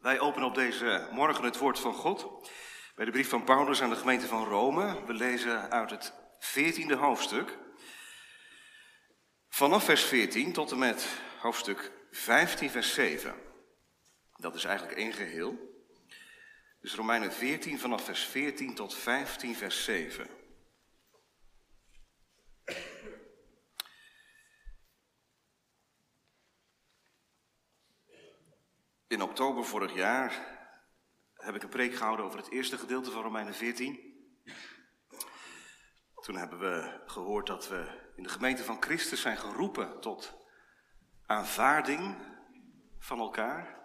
[0.00, 2.50] Wij openen op deze morgen het woord van God
[2.94, 5.04] bij de brief van Paulus aan de gemeente van Rome.
[5.06, 7.58] We lezen uit het 14e hoofdstuk.
[9.48, 11.06] Vanaf vers 14 tot en met
[11.38, 13.34] hoofdstuk 15, vers 7.
[14.36, 15.82] Dat is eigenlijk één geheel.
[16.80, 20.39] Dus Romeinen 14 vanaf vers 14 tot 15, vers 7.
[29.10, 30.58] In oktober vorig jaar
[31.34, 34.00] heb ik een preek gehouden over het eerste gedeelte van Romeinen 14.
[36.14, 40.46] Toen hebben we gehoord dat we in de gemeente van Christus zijn geroepen tot
[41.26, 42.16] aanvaarding
[42.98, 43.78] van elkaar.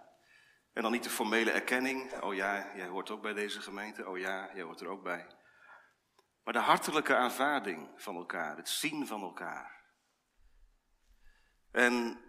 [0.74, 4.18] En dan niet de formele erkenning, oh ja, jij hoort ook bij deze gemeente, oh
[4.18, 5.28] ja, jij hoort er ook bij.
[6.44, 9.84] Maar de hartelijke aanvaarding van elkaar, het zien van elkaar.
[11.72, 12.25] En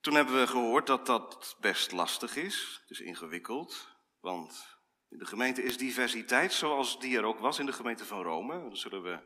[0.00, 5.62] toen hebben we gehoord dat dat best lastig is, is ingewikkeld, want in de gemeente
[5.62, 8.68] is diversiteit zoals die er ook was in de gemeente van Rome.
[8.68, 9.18] Dat zullen we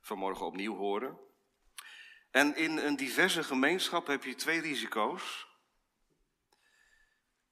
[0.00, 1.18] vanmorgen opnieuw horen.
[2.30, 5.46] En in een diverse gemeenschap heb je twee risico's.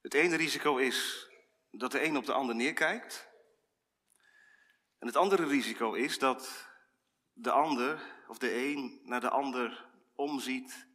[0.02, 1.28] Het ene risico is
[1.70, 3.28] dat de een op de ander neerkijkt.
[4.98, 6.68] En het andere risico is dat
[7.32, 10.88] de ander of de een naar de ander omziet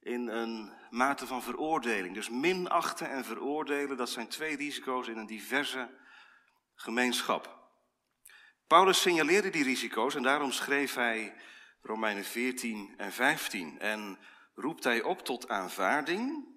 [0.00, 2.14] in een mate van veroordeling.
[2.14, 5.88] Dus minachten en veroordelen, dat zijn twee risico's in een diverse
[6.74, 7.58] gemeenschap.
[8.66, 11.34] Paulus signaleerde die risico's en daarom schreef hij
[11.82, 14.18] Romeinen 14 en 15 en
[14.54, 16.48] roept hij op tot aanvaarding.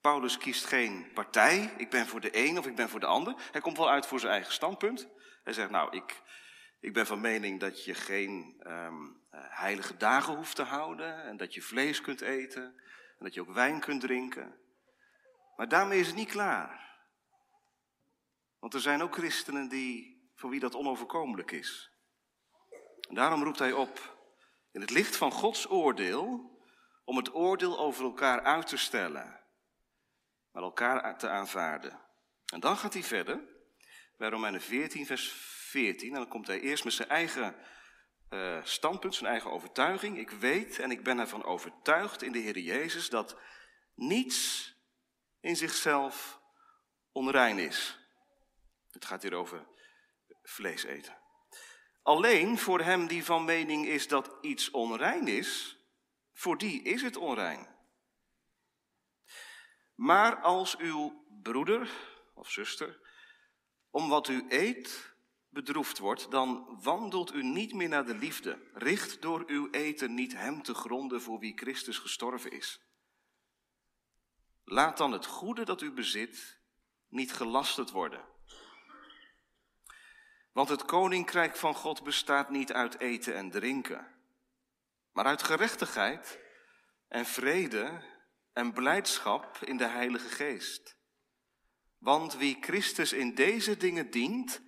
[0.00, 3.34] Paulus kiest geen partij, ik ben voor de een of ik ben voor de ander.
[3.52, 5.08] Hij komt wel uit voor zijn eigen standpunt.
[5.44, 6.22] Hij zegt, nou, ik,
[6.80, 11.54] ik ben van mening dat je geen um, heilige dagen hoeft te houden en dat
[11.54, 12.62] je vlees kunt eten
[13.18, 14.56] en dat je ook wijn kunt drinken.
[15.56, 16.96] Maar daarmee is het niet klaar.
[18.58, 21.90] Want er zijn ook christenen die, voor wie dat onoverkomelijk is.
[23.10, 24.16] Daarom roept hij op,
[24.72, 26.56] in het licht van Gods oordeel,
[27.04, 29.40] om het oordeel over elkaar uit te stellen,
[30.52, 32.00] maar elkaar te aanvaarden.
[32.52, 33.40] En dan gaat hij verder,
[34.16, 37.56] bij Romeinen 14, vers 14, en dan komt hij eerst met zijn eigen
[38.30, 40.18] uh, standpunt, zijn eigen overtuiging.
[40.18, 43.36] Ik weet en ik ben ervan overtuigd in de Heer Jezus dat
[43.94, 44.72] niets
[45.40, 46.40] in zichzelf
[47.12, 47.98] onrein is.
[48.90, 49.66] Het gaat hier over
[50.42, 51.18] vlees eten.
[52.02, 55.78] Alleen voor hem die van mening is dat iets onrein is,
[56.32, 57.76] voor die is het onrein.
[59.94, 61.90] Maar als uw broeder
[62.34, 63.00] of zuster
[63.90, 65.07] om wat u eet
[65.64, 68.58] bedroefd wordt, dan wandelt u niet meer naar de liefde.
[68.72, 72.80] Richt door uw eten niet hem te gronden voor wie Christus gestorven is.
[74.64, 76.60] Laat dan het goede dat u bezit
[77.08, 78.24] niet gelasterd worden.
[80.52, 84.06] Want het koninkrijk van God bestaat niet uit eten en drinken,
[85.12, 86.38] maar uit gerechtigheid
[87.08, 88.02] en vrede
[88.52, 90.96] en blijdschap in de Heilige Geest.
[91.98, 94.66] Want wie Christus in deze dingen dient,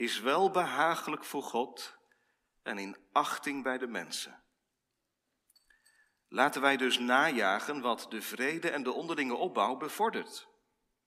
[0.00, 1.98] is wel behagelijk voor God
[2.62, 4.42] en in achting bij de mensen.
[6.28, 10.48] Laten wij dus najagen wat de vrede en de onderlinge opbouw bevordert.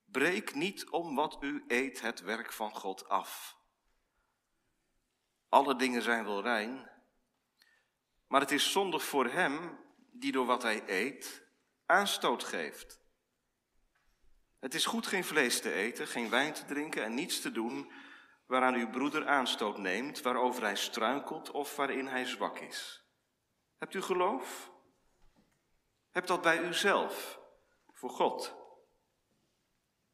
[0.04, 3.56] Breek niet om wat u eet het werk van God af.
[5.48, 6.90] Alle dingen zijn wel rein,
[8.26, 9.78] maar het is zondig voor hem
[10.12, 11.46] die door wat hij eet
[11.86, 13.00] aanstoot geeft.
[14.60, 17.92] Het is goed geen vlees te eten, geen wijn te drinken en niets te doen
[18.46, 23.04] waaraan uw broeder aanstoot neemt, waarover hij struikelt of waarin hij zwak is.
[23.78, 24.72] Hebt u geloof?
[26.10, 27.40] Heb dat bij uzelf,
[27.92, 28.54] voor God.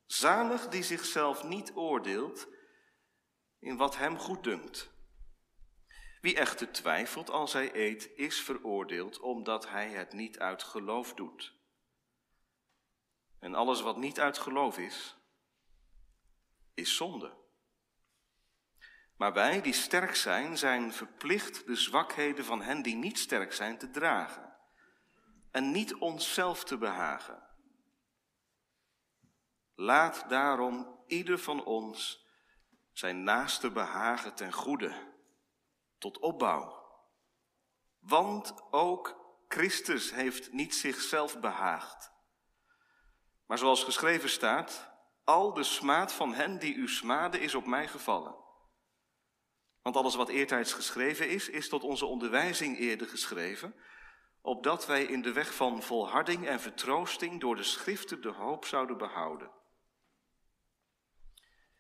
[0.07, 2.49] Zalig die zichzelf niet oordeelt
[3.59, 4.91] in wat hem goed dunkt.
[6.21, 11.55] Wie echter twijfelt als hij eet, is veroordeeld omdat hij het niet uit geloof doet.
[13.39, 15.17] En alles wat niet uit geloof is,
[16.75, 17.40] is zonde.
[19.21, 23.79] Maar wij die sterk zijn, zijn verplicht de zwakheden van hen die niet sterk zijn
[23.79, 24.57] te dragen.
[25.51, 27.43] En niet onszelf te behagen.
[29.75, 32.27] Laat daarom ieder van ons
[32.93, 35.15] zijn naaste behagen ten goede,
[35.99, 36.85] tot opbouw.
[37.99, 42.13] Want ook Christus heeft niet zichzelf behaagd.
[43.47, 44.91] Maar zoals geschreven staat,
[45.25, 48.40] al de smaad van hen die u smaden is op mij gevallen.
[49.83, 53.75] Want alles wat eertijds geschreven is, is tot onze onderwijzing eerder geschreven,
[54.41, 58.99] opdat wij in de weg van volharding en vertroosting door de schriften de hoop zouden
[58.99, 59.51] behouden.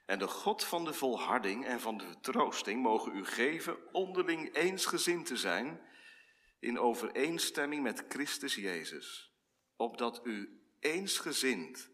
[0.06, 5.26] En de God van de volharding en van de vertroosting mogen u geven onderling eensgezind
[5.26, 5.80] te zijn
[6.58, 9.32] in overeenstemming met Christus Jezus,
[9.76, 11.90] opdat u eensgezind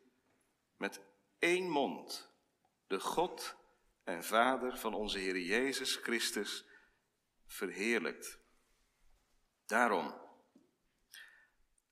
[0.77, 1.01] met
[1.39, 2.31] één mond
[2.87, 3.57] de God
[4.07, 6.65] en Vader van onze Heer Jezus Christus
[7.47, 8.39] verheerlijkt.
[9.67, 10.15] Daarom,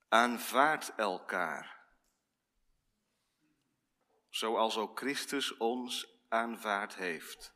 [0.09, 1.87] aanvaard elkaar,
[4.31, 7.55] zoals ook Christus ons aanvaard heeft,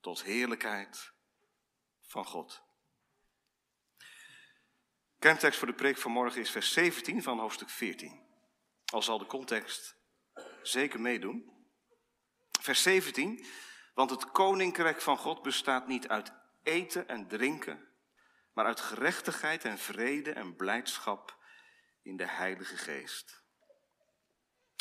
[0.00, 1.12] tot heerlijkheid
[2.02, 2.62] van God.
[5.18, 8.20] Kerntekst voor de preek van morgen is vers 17 van hoofdstuk 14.
[8.84, 9.96] Al zal de context
[10.62, 11.68] zeker meedoen.
[12.60, 13.46] Vers 17,
[13.94, 16.32] want het koninkrijk van God bestaat niet uit
[16.62, 17.88] eten en drinken,
[18.52, 21.36] maar uit gerechtigheid en vrede en blijdschap
[22.02, 23.42] in de Heilige Geest.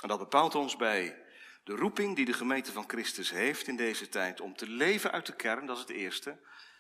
[0.02, 1.26] En dat bepaalt ons bij
[1.64, 5.26] de roeping die de gemeente van Christus heeft in deze tijd om te leven uit
[5.26, 6.40] de kern, dat is het eerste.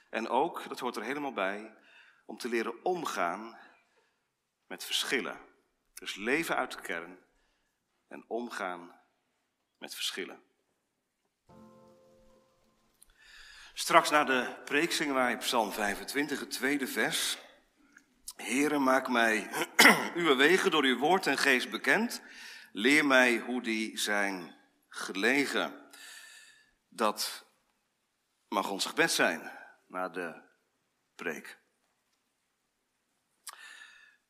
[0.09, 1.75] En ook, dat hoort er helemaal bij,
[2.25, 3.57] om te leren omgaan
[4.67, 5.39] met verschillen.
[5.93, 7.19] Dus leven uit de kern
[8.07, 8.99] en omgaan
[9.77, 10.48] met verschillen.
[13.79, 17.37] Straks na de preek zingen wij Psalm 25, het tweede vers.
[18.35, 19.49] Heere, maak mij
[20.15, 22.21] uw wegen door uw woord en geest bekend.
[22.71, 24.55] Leer mij hoe die zijn
[24.89, 25.89] gelegen.
[26.89, 27.45] Dat
[28.47, 29.51] mag ons gebed zijn
[29.87, 30.41] na de
[31.15, 31.59] preek.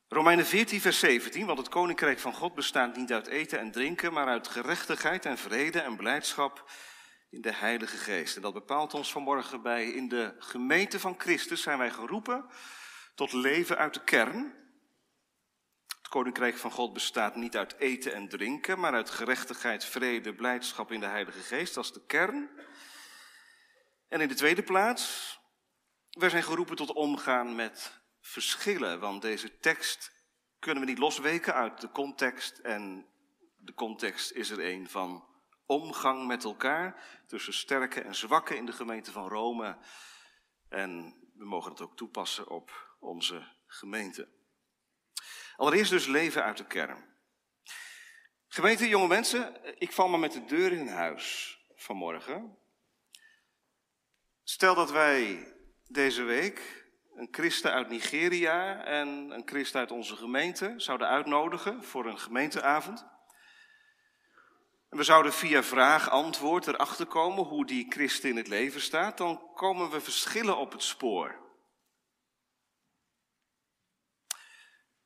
[0.08, 4.14] Romeinen 14, vers 17, want het koninkrijk van God bestaat niet uit eten en drinken,
[4.14, 6.72] maar uit gerechtigheid en vrede en blijdschap
[7.30, 8.36] in de Heilige Geest.
[8.36, 12.46] En dat bepaalt ons vanmorgen bij in de gemeente van Christus zijn wij geroepen
[13.16, 14.54] tot leven uit de kern.
[15.98, 20.92] Het koninkrijk van God bestaat niet uit eten en drinken, maar uit gerechtigheid, vrede, blijdschap
[20.92, 21.74] in de Heilige Geest.
[21.74, 22.50] Dat is de kern.
[24.08, 25.38] En in de tweede plaats,
[26.10, 30.12] wij zijn geroepen tot omgaan met verschillen, want deze tekst
[30.60, 32.58] kunnen we niet losweken uit de context.
[32.58, 33.08] En
[33.58, 35.29] de context is er een van
[35.70, 39.78] omgang met elkaar tussen sterke en zwakke in de gemeente van Rome.
[40.70, 44.28] En we mogen het ook toepassen op onze gemeente.
[45.56, 47.06] Allereerst dus leven uit de kern.
[48.48, 52.58] Gemeente, jonge mensen, ik val maar met de deur in huis vanmorgen.
[54.44, 55.54] Stel dat wij
[55.88, 56.86] deze week
[57.16, 63.19] een christen uit Nigeria en een christen uit onze gemeente zouden uitnodigen voor een gemeenteavond.
[64.90, 69.54] En we zouden via vraag-antwoord erachter komen hoe die christen in het leven staat, dan
[69.54, 71.48] komen we verschillen op het spoor.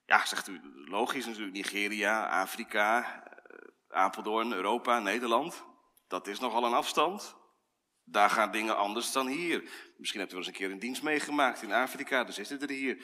[0.05, 5.63] Ja, zegt u, logisch natuurlijk, Nigeria, Afrika, eh, Apeldoorn, Europa, Nederland.
[6.07, 7.35] Dat is nogal een afstand.
[8.03, 9.69] Daar gaan dingen anders dan hier.
[9.97, 12.25] Misschien hebt u wel eens een keer een dienst meegemaakt in Afrika.
[12.25, 13.03] Er zitten er hier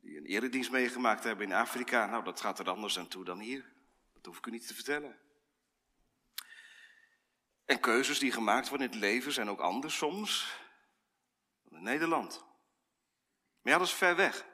[0.00, 2.06] die een eredienst meegemaakt hebben in Afrika.
[2.06, 3.72] Nou, dat gaat er anders aan toe dan hier.
[4.12, 5.18] Dat hoef ik u niet te vertellen.
[7.70, 10.58] En keuzes die gemaakt worden in het leven zijn ook anders soms
[11.62, 12.44] dan in Nederland.
[13.60, 14.46] Maar ja, dat is ver weg.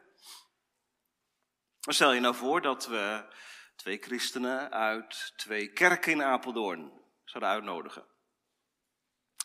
[1.80, 3.34] Stel je nou voor dat we
[3.76, 6.92] twee christenen uit twee kerken in Apeldoorn
[7.24, 8.06] zouden uitnodigen.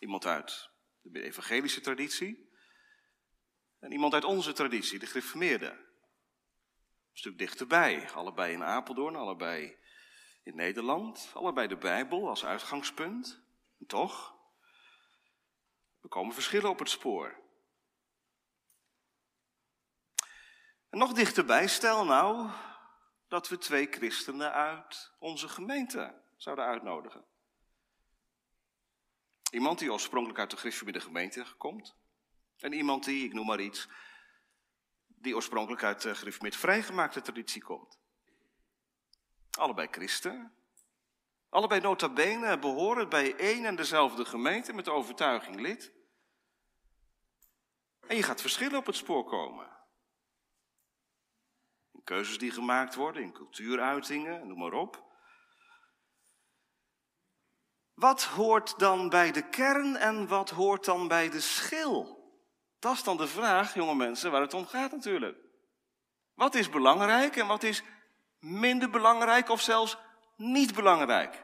[0.00, 2.50] Iemand uit de evangelische traditie
[3.78, 5.70] en iemand uit onze traditie, de gereformeerde.
[5.70, 9.76] Een stuk dichterbij, allebei in Apeldoorn, allebei
[10.42, 13.50] in Nederland, allebei de Bijbel als uitgangspunt.
[13.86, 14.34] Toch?
[16.02, 17.40] Er komen verschillen op het spoor.
[20.90, 22.50] En nog dichterbij, stel nou
[23.28, 27.24] dat we twee christenen uit onze gemeente zouden uitnodigen.
[29.50, 31.96] Iemand die oorspronkelijk uit de gereformeerde gemeente komt.
[32.58, 33.88] En iemand die, ik noem maar iets,
[35.06, 37.98] die oorspronkelijk uit de gereformeerd vrijgemaakte traditie komt.
[39.50, 40.54] Allebei christen,
[41.52, 45.92] Allebei nota bene behoren bij één en dezelfde gemeente met overtuiging lid.
[48.06, 49.70] En je gaat verschillen op het spoor komen.
[51.92, 55.04] In keuzes die gemaakt worden, in cultuuruitingen, noem maar op.
[57.94, 62.22] Wat hoort dan bij de kern en wat hoort dan bij de schil?
[62.78, 65.38] Dat is dan de vraag, jonge mensen, waar het om gaat natuurlijk.
[66.34, 67.82] Wat is belangrijk en wat is
[68.38, 69.98] minder belangrijk of zelfs
[70.36, 71.41] niet belangrijk.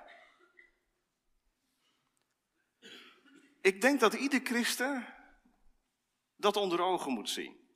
[3.61, 5.15] Ik denk dat ieder christen
[6.37, 7.67] dat onder ogen moet zien.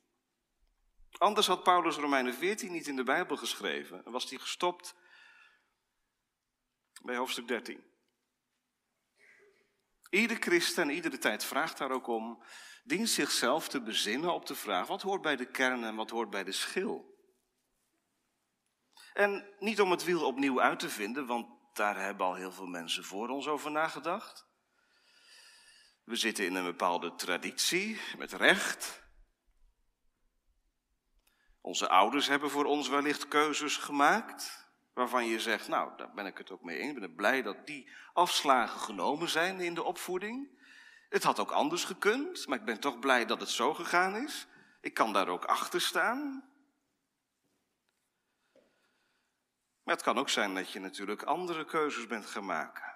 [1.18, 4.94] Anders had Paulus Romeinen 14 niet in de Bijbel geschreven en was hij gestopt
[7.02, 7.90] bij hoofdstuk 13.
[10.10, 12.42] Ieder christen en iedere tijd vraagt daar ook om,
[12.84, 16.30] dient zichzelf te bezinnen op de vraag, wat hoort bij de kern en wat hoort
[16.30, 17.10] bij de schil?
[19.12, 22.66] En niet om het wiel opnieuw uit te vinden, want daar hebben al heel veel
[22.66, 24.46] mensen voor ons over nagedacht.
[26.04, 29.02] We zitten in een bepaalde traditie met recht.
[31.60, 36.38] Onze ouders hebben voor ons wellicht keuzes gemaakt, waarvan je zegt, nou, daar ben ik
[36.38, 36.94] het ook mee eens.
[36.94, 40.60] Ik ben blij dat die afslagen genomen zijn in de opvoeding.
[41.08, 44.46] Het had ook anders gekund, maar ik ben toch blij dat het zo gegaan is.
[44.80, 46.50] Ik kan daar ook achter staan.
[49.82, 52.91] Maar het kan ook zijn dat je natuurlijk andere keuzes bent gaan maken.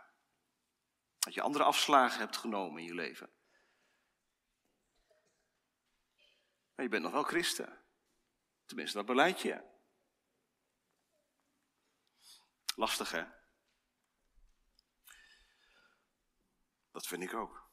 [1.27, 3.31] Dat je andere afslagen hebt genomen in je leven.
[6.75, 7.85] Maar je bent nog wel christen.
[8.65, 9.65] Tenminste, dat beleid je.
[12.75, 13.25] Lastig hè?
[16.91, 17.71] Dat vind ik ook.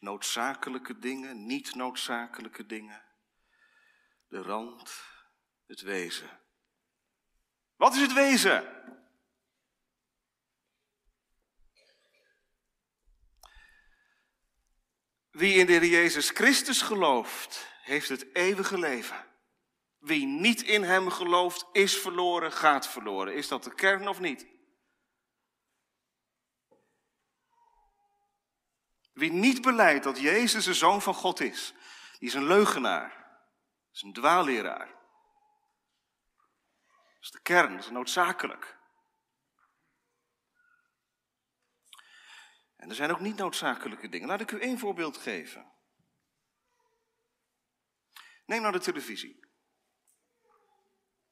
[0.00, 3.04] Noodzakelijke dingen, niet noodzakelijke dingen.
[4.28, 5.04] De rand,
[5.66, 6.40] het wezen.
[7.76, 8.82] Wat is het wezen?
[15.34, 19.26] Wie in de Heer Jezus Christus gelooft, heeft het eeuwige leven.
[19.98, 23.34] Wie niet in Hem gelooft, is verloren, gaat verloren.
[23.34, 24.46] Is dat de kern of niet?
[29.12, 31.74] Wie niet beleidt dat Jezus de Zoon van God is,
[32.18, 33.38] die is een leugenaar,
[33.92, 34.86] is een dwaalleraar.
[37.14, 38.76] Dat is de kern, dat is noodzakelijk.
[42.84, 44.28] En er zijn ook niet noodzakelijke dingen.
[44.28, 45.72] Laat ik u één voorbeeld geven.
[48.46, 49.44] Neem nou de televisie.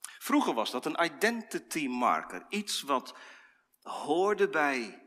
[0.00, 2.47] Vroeger was dat een identity marker.
[2.49, 3.14] Iets wat
[3.80, 5.06] hoorde bij,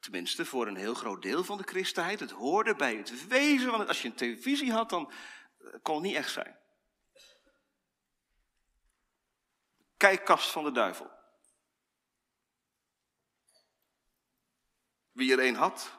[0.00, 3.70] tenminste voor een heel groot deel van de christenheid, het hoorde bij het wezen.
[3.70, 5.12] Want als je een televisie had, dan
[5.58, 6.58] eh, kon het niet echt zijn.
[9.96, 11.17] Kijkkast van de duivel.
[15.18, 15.98] Wie er een had,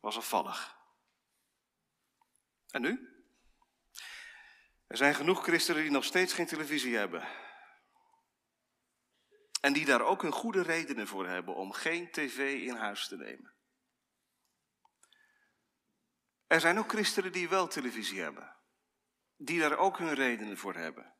[0.00, 0.76] was afvallig.
[2.70, 3.08] En nu?
[4.86, 7.28] Er zijn genoeg christenen die nog steeds geen televisie hebben.
[9.60, 13.16] En die daar ook een goede redenen voor hebben om geen tv in huis te
[13.16, 13.54] nemen.
[16.46, 18.56] Er zijn ook christenen die wel televisie hebben.
[19.36, 21.17] Die daar ook hun redenen voor hebben.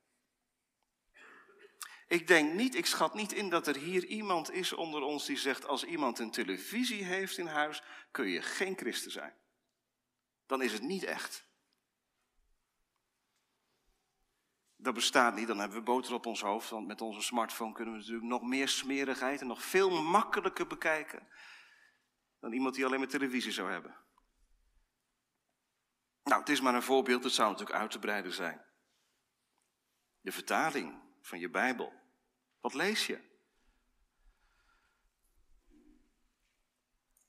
[2.09, 5.37] Ik denk niet, ik schat niet in dat er hier iemand is onder ons die
[5.37, 9.35] zegt: als iemand een televisie heeft in huis, kun je geen christen zijn.
[10.47, 11.47] Dan is het niet echt.
[14.77, 17.95] Dat bestaat niet, dan hebben we boter op ons hoofd, want met onze smartphone kunnen
[17.95, 21.29] we natuurlijk nog meer smerigheid en nog veel makkelijker bekijken
[22.41, 23.97] dan iemand die alleen maar televisie zou hebben.
[26.23, 28.65] Nou, het is maar een voorbeeld, het zou natuurlijk uit te breiden zijn.
[30.21, 31.92] De vertaling van je Bijbel.
[32.61, 33.26] Wat lees je?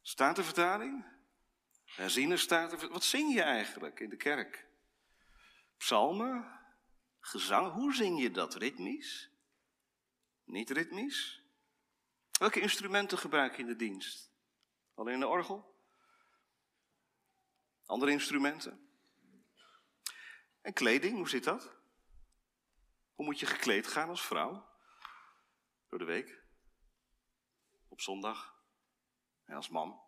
[0.01, 1.05] Staat de vertaling?
[1.85, 2.89] Herziene staat er.
[2.89, 4.67] Wat zing je eigenlijk in de kerk?
[5.77, 6.59] Psalmen?
[7.19, 7.71] Gezang?
[7.71, 8.55] Hoe zing je dat?
[8.55, 9.29] Ritmisch?
[10.43, 11.43] Niet ritmisch?
[12.31, 14.31] Welke instrumenten gebruik je in de dienst?
[14.93, 15.77] Alleen de orgel?
[17.85, 18.89] Andere instrumenten?
[20.61, 21.78] En kleding, hoe zit dat?
[23.19, 24.69] Hoe moet je gekleed gaan als vrouw?
[25.87, 26.43] Door de week?
[27.87, 28.55] Op zondag?
[29.45, 30.01] En als man?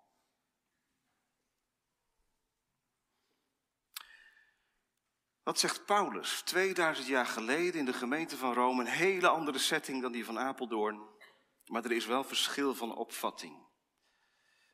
[5.43, 6.41] Wat zegt Paulus?
[6.41, 10.39] 2000 jaar geleden in de gemeente van Rome, een hele andere setting dan die van
[10.39, 11.09] Apeldoorn.
[11.65, 13.70] Maar er is wel verschil van opvatting.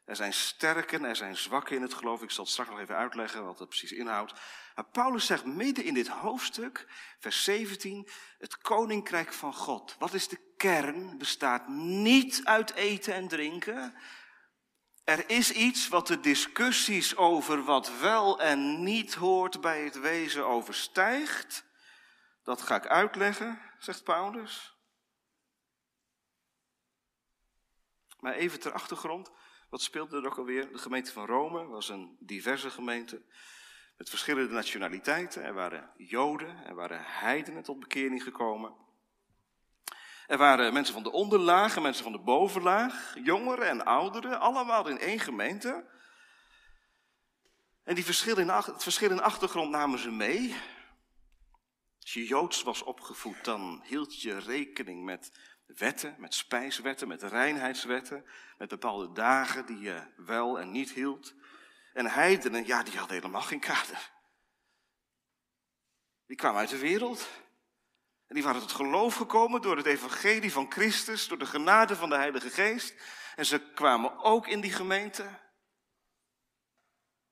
[0.08, 2.22] Er zijn sterken, er zijn zwakken in het geloof.
[2.22, 4.34] Ik zal het straks nog even uitleggen wat dat precies inhoudt.
[4.76, 6.88] Maar Paulus zegt midden in dit hoofdstuk,
[7.20, 9.96] vers 17, het koninkrijk van God.
[10.00, 11.18] Wat is de kern?
[11.18, 13.96] Bestaat niet uit eten en drinken.
[15.04, 20.46] Er is iets wat de discussies over wat wel en niet hoort bij het wezen
[20.46, 21.66] overstijgt.
[22.44, 24.78] Dat ga ik uitleggen, zegt Paulus.
[28.20, 29.32] Maar even ter achtergrond.
[29.69, 30.71] Wat speelde er ook alweer?
[30.71, 33.21] De gemeente van Rome was een diverse gemeente
[33.97, 35.43] met verschillende nationaliteiten.
[35.43, 38.75] Er waren Joden, er waren heidenen tot bekering gekomen.
[40.27, 44.88] Er waren mensen van de onderlaag en mensen van de bovenlaag, jongeren en ouderen, allemaal
[44.88, 45.86] in één gemeente.
[47.83, 50.55] En die verschillen in, het verschil in achtergrond namen ze mee.
[52.01, 55.31] Als je joods was opgevoed, dan hield je rekening met
[55.67, 58.25] wetten, met spijswetten, met reinheidswetten,
[58.57, 61.33] met bepaalde dagen die je wel en niet hield.
[61.93, 64.12] En heidenen, ja, die hadden helemaal geen kader.
[66.25, 67.29] Die kwamen uit de wereld.
[68.27, 72.09] En die waren tot geloof gekomen door het evangelie van Christus, door de genade van
[72.09, 72.95] de Heilige Geest.
[73.36, 75.29] En ze kwamen ook in die gemeente.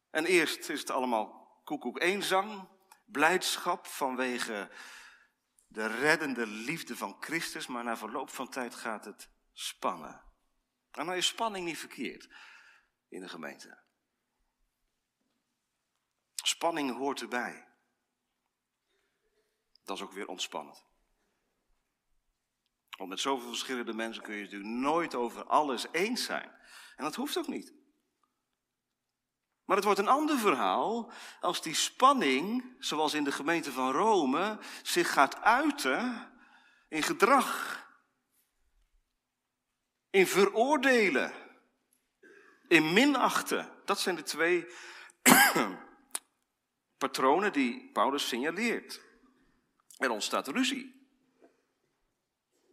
[0.09, 2.67] En eerst is het allemaal koekoek eenzang,
[3.05, 4.69] blijdschap vanwege
[5.67, 10.21] de reddende liefde van Christus, maar na verloop van tijd gaat het spannen.
[10.91, 12.29] En nou is spanning niet verkeerd
[13.09, 13.83] in de gemeente.
[16.35, 17.67] Spanning hoort erbij.
[19.83, 20.85] Dat is ook weer ontspannend.
[22.97, 26.51] Want met zoveel verschillende mensen kun je natuurlijk nooit over alles eens zijn.
[26.95, 27.73] En dat hoeft ook niet.
[29.65, 34.59] Maar het wordt een ander verhaal als die spanning, zoals in de gemeente van Rome,
[34.83, 36.31] zich gaat uiten
[36.87, 37.83] in gedrag,
[40.09, 41.33] in veroordelen,
[42.67, 43.71] in minachten.
[43.85, 44.67] Dat zijn de twee
[46.97, 49.01] patronen die Paulus signaleert.
[49.97, 51.09] Er ontstaat ruzie,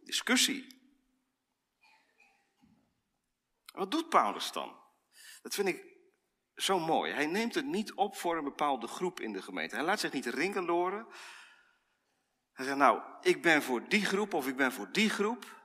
[0.03, 0.81] discussie.
[3.73, 4.81] Wat doet Paulus dan?
[5.41, 5.92] Dat vind ik
[6.55, 7.11] zo mooi.
[7.11, 9.75] Hij neemt het niet op voor een bepaalde groep in de gemeente.
[9.75, 11.07] Hij laat zich niet ringeloren.
[12.53, 15.61] Hij zegt, nou, ik ben voor die groep of ik ben voor die groep.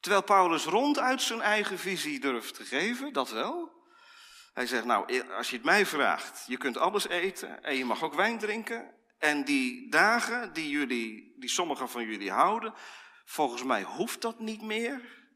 [0.00, 3.76] Terwijl Paulus ronduit zijn eigen visie durft te geven, dat wel.
[4.52, 8.02] Hij zegt, nou, als je het mij vraagt, je kunt alles eten en je mag
[8.02, 8.94] ook wijn drinken.
[9.18, 12.74] En die dagen die jullie, die sommigen van jullie houden,
[13.24, 15.26] volgens mij hoeft dat niet meer.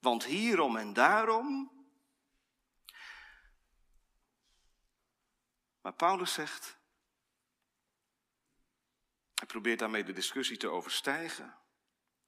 [0.00, 1.75] Want hierom en daarom
[5.86, 6.76] Maar Paulus zegt,
[9.34, 11.56] hij probeert daarmee de discussie te overstijgen.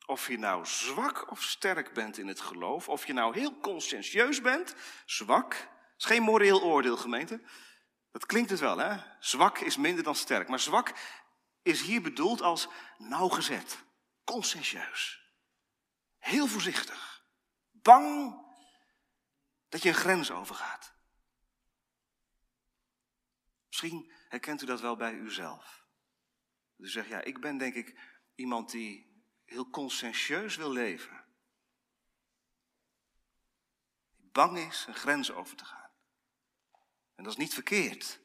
[0.07, 4.41] Of je nou zwak of sterk bent in het geloof, of je nou heel conscientieus
[4.41, 4.75] bent,
[5.07, 7.43] zwak, is geen moreel oordeel gemeente.
[8.11, 8.97] Dat klinkt het wel, hè?
[9.21, 10.49] Zwak is minder dan sterk.
[10.49, 10.93] Maar zwak
[11.63, 12.69] is hier bedoeld als
[12.99, 13.85] nauwgezet,
[14.25, 15.33] conscientieus,
[16.19, 17.25] heel voorzichtig,
[17.71, 18.37] bang
[19.69, 20.97] dat je een grens overgaat.
[23.81, 25.87] Misschien herkent u dat wel bij uzelf.
[26.77, 28.01] U zegt, ja, ik ben denk ik
[28.35, 31.25] iemand die heel conscientieus wil leven.
[34.17, 35.91] Die bang is een grens over te gaan.
[37.15, 38.21] En dat is niet verkeerd.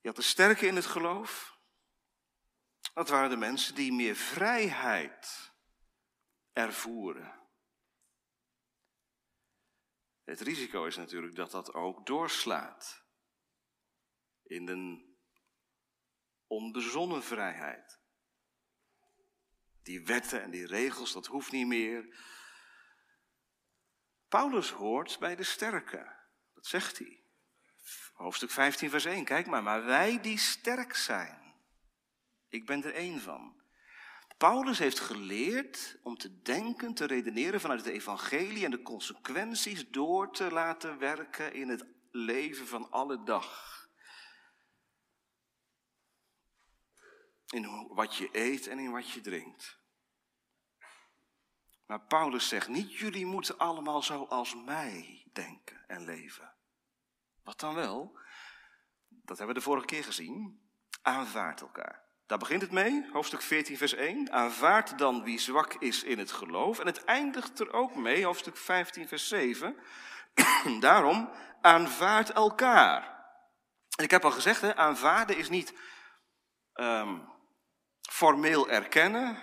[0.00, 1.58] Je had de sterke in het geloof.
[2.94, 5.52] Dat waren de mensen die meer vrijheid
[6.52, 7.39] ervoeren.
[10.30, 13.04] Het risico is natuurlijk dat dat ook doorslaat
[14.42, 15.16] in een
[16.46, 18.00] onbezonnen vrijheid.
[19.82, 22.18] Die wetten en die regels, dat hoeft niet meer.
[24.28, 26.16] Paulus hoort bij de sterke.
[26.54, 27.24] Dat zegt hij.
[28.12, 29.24] Hoofdstuk 15, vers 1.
[29.24, 31.54] Kijk maar, maar wij die sterk zijn.
[32.48, 33.59] Ik ben er één van.
[34.40, 40.32] Paulus heeft geleerd om te denken, te redeneren vanuit het evangelie en de consequenties door
[40.32, 43.88] te laten werken in het leven van alle dag.
[47.46, 49.78] In wat je eet en in wat je drinkt.
[51.86, 56.54] Maar Paulus zegt niet, jullie moeten allemaal zoals mij denken en leven.
[57.42, 58.18] Wat dan wel?
[59.08, 60.60] Dat hebben we de vorige keer gezien.
[61.02, 62.09] Aanvaard elkaar.
[62.30, 64.32] Daar begint het mee, hoofdstuk 14, vers 1.
[64.32, 66.78] Aanvaard dan wie zwak is in het geloof.
[66.78, 69.76] En het eindigt er ook mee, hoofdstuk 15, vers 7.
[70.80, 73.02] Daarom, aanvaard elkaar.
[73.96, 75.74] En ik heb al gezegd, hè, aanvaarden is niet
[76.74, 77.28] um,
[78.10, 79.42] formeel erkennen.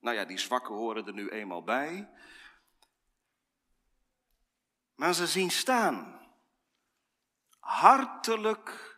[0.00, 2.08] Nou ja, die zwakken horen er nu eenmaal bij.
[4.94, 6.26] Maar ze zien staan.
[7.58, 8.95] Hartelijk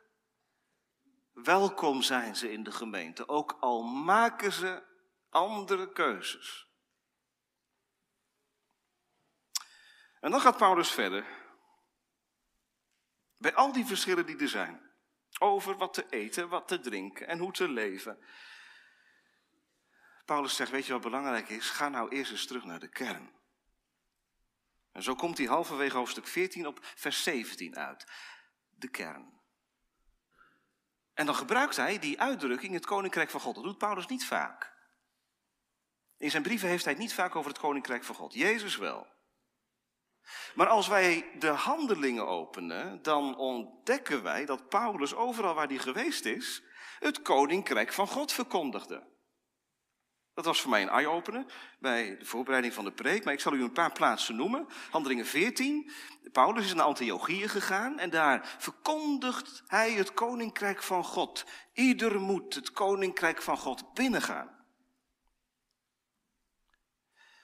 [1.42, 4.82] Welkom zijn ze in de gemeente, ook al maken ze
[5.30, 6.68] andere keuzes.
[10.20, 11.24] En dan gaat Paulus verder.
[13.36, 14.90] Bij al die verschillen die er zijn.
[15.38, 18.24] Over wat te eten, wat te drinken en hoe te leven.
[20.24, 21.70] Paulus zegt, weet je wat belangrijk is?
[21.70, 23.32] Ga nou eerst eens terug naar de kern.
[24.92, 28.06] En zo komt hij halverwege hoofdstuk 14 op vers 17 uit.
[28.70, 29.37] De kern.
[31.18, 33.54] En dan gebruikt hij die uitdrukking, het koninkrijk van God.
[33.54, 34.72] Dat doet Paulus niet vaak.
[36.16, 38.34] In zijn brieven heeft hij het niet vaak over het koninkrijk van God.
[38.34, 39.06] Jezus wel.
[40.54, 46.24] Maar als wij de handelingen openen, dan ontdekken wij dat Paulus overal waar hij geweest
[46.24, 46.62] is,
[46.98, 49.06] het koninkrijk van God verkondigde.
[50.38, 51.44] Dat was voor mij een eye-opener
[51.78, 54.66] bij de voorbereiding van de preek, maar ik zal u een paar plaatsen noemen.
[54.90, 55.90] Handelingen 14.
[56.32, 61.44] Paulus is naar Antiochieën gegaan en daar verkondigt hij het koninkrijk van God.
[61.72, 64.46] Ieder moet het koninkrijk van God binnengaan.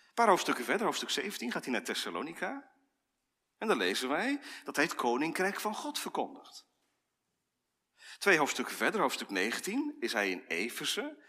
[0.06, 2.70] Een paar hoofdstukken verder, hoofdstuk 17, gaat hij naar Thessalonica.
[3.58, 6.66] En dan lezen wij dat hij het koninkrijk van God verkondigt.
[8.18, 11.22] Twee hoofdstukken verder, hoofdstuk 19, is hij in Efeze.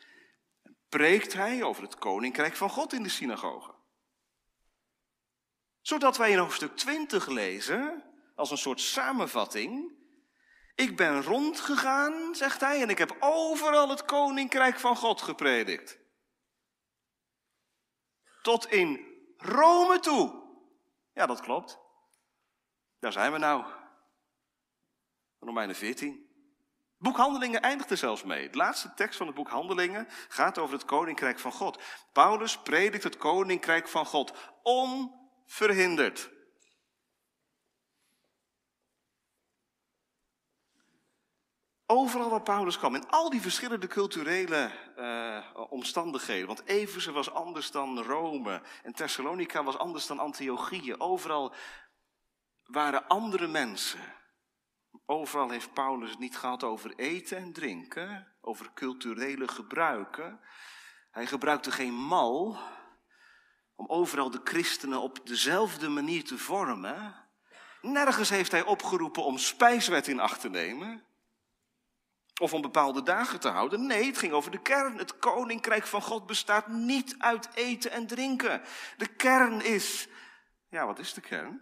[0.90, 3.74] Preekt hij over het koninkrijk van God in de synagoge.
[5.82, 8.04] Zodat wij in hoofdstuk 20 lezen,
[8.36, 9.94] als een soort samenvatting.
[10.76, 16.00] Ik ben rondgegaan, zegt hij, en ik heb overal het koninkrijk van God gepredikt.
[18.42, 19.06] Tot in
[19.38, 20.44] Rome toe.
[21.14, 21.80] Ja, dat klopt.
[23.00, 23.66] Daar zijn we nou.
[25.40, 26.25] Romeinen 14.
[27.06, 28.50] Boek Handelingen eindigt er zelfs mee.
[28.50, 31.82] De laatste tekst van het boek Handelingen gaat over het koninkrijk van God.
[32.12, 36.30] Paulus predikt het koninkrijk van God onverhinderd.
[41.86, 46.48] Overal waar Paulus kwam, in al die verschillende culturele uh, omstandigheden.
[46.48, 51.00] Want Efeze was anders dan Rome en Thessalonica was anders dan Antiochieën.
[51.00, 51.54] Overal
[52.64, 54.00] waren andere mensen.
[55.06, 60.40] Overal heeft Paulus het niet gehad over eten en drinken, over culturele gebruiken.
[61.12, 62.58] Hij gebruikte geen mal
[63.76, 67.16] om overal de christenen op dezelfde manier te vormen.
[67.82, 71.04] Nergens heeft hij opgeroepen om spijswet in acht te nemen.
[72.42, 73.86] Of om bepaalde dagen te houden.
[73.86, 74.98] Nee, het ging over de kern.
[74.98, 78.62] Het koninkrijk van God bestaat niet uit eten en drinken.
[78.98, 80.08] De kern is,
[80.70, 81.62] ja, wat is de kern?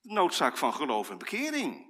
[0.00, 1.89] De noodzaak van geloof en bekering.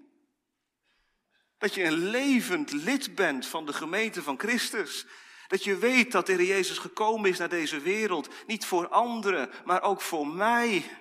[1.61, 5.07] Dat je een levend lid bent van de gemeente van Christus.
[5.49, 8.47] Dat je weet dat de Heer Jezus gekomen is naar deze wereld.
[8.47, 10.99] Niet voor anderen, maar ook voor mij.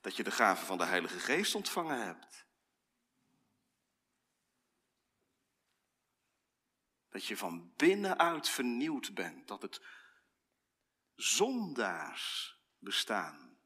[0.00, 2.46] Dat je de gave van de Heilige Geest ontvangen hebt.
[7.10, 9.48] Dat je van binnenuit vernieuwd bent.
[9.48, 9.80] Dat het
[11.14, 13.58] zondaars bestaan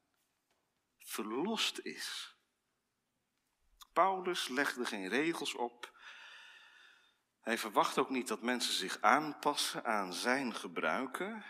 [0.98, 2.33] verlost is.
[3.94, 5.92] Paulus legde geen regels op.
[7.40, 11.44] Hij verwacht ook niet dat mensen zich aanpassen aan zijn gebruiken.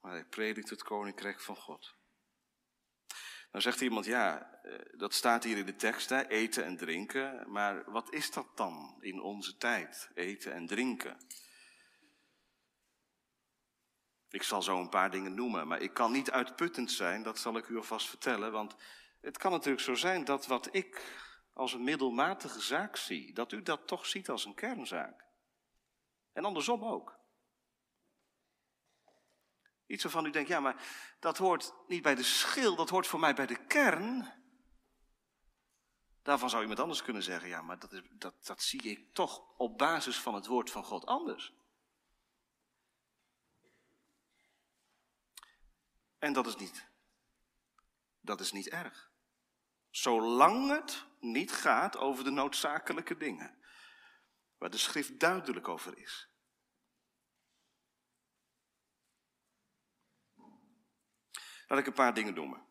[0.00, 1.94] Maar hij predikt het koninkrijk van God.
[3.50, 7.50] Nou zegt iemand, ja, eh, dat staat hier in de tekst, eten en drinken.
[7.50, 11.16] Maar wat is dat dan in onze tijd, eten en drinken?
[14.28, 17.56] Ik zal zo een paar dingen noemen, maar ik kan niet uitputtend zijn, dat zal
[17.56, 18.52] ik u alvast vertellen.
[18.52, 18.76] Want
[19.24, 23.62] het kan natuurlijk zo zijn dat wat ik als een middelmatige zaak zie, dat u
[23.62, 25.24] dat toch ziet als een kernzaak.
[26.32, 27.18] En andersom ook.
[29.86, 30.86] Iets waarvan u denkt, ja, maar
[31.20, 34.32] dat hoort niet bij de schil, dat hoort voor mij bij de kern.
[36.22, 39.56] Daarvan zou iemand anders kunnen zeggen, ja, maar dat, is, dat, dat zie ik toch
[39.56, 41.52] op basis van het woord van God anders.
[46.18, 46.88] En dat is niet,
[48.20, 49.13] dat is niet erg.
[49.94, 53.58] Zolang het niet gaat over de noodzakelijke dingen.
[54.58, 56.28] Waar de schrift duidelijk over is.
[61.66, 62.66] Laat ik een paar dingen noemen.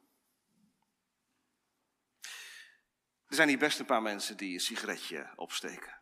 [3.26, 6.02] Er zijn hier best een paar mensen die een sigaretje opsteken.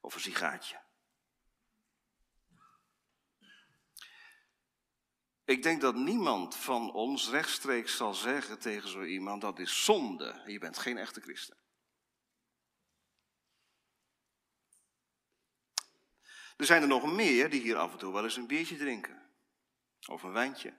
[0.00, 0.83] Of een sigaartje.
[5.44, 10.42] Ik denk dat niemand van ons rechtstreeks zal zeggen tegen zo iemand dat is zonde.
[10.46, 11.56] Je bent geen echte christen.
[16.56, 19.22] Er zijn er nog meer die hier af en toe wel eens een biertje drinken.
[20.06, 20.76] Of een wijntje.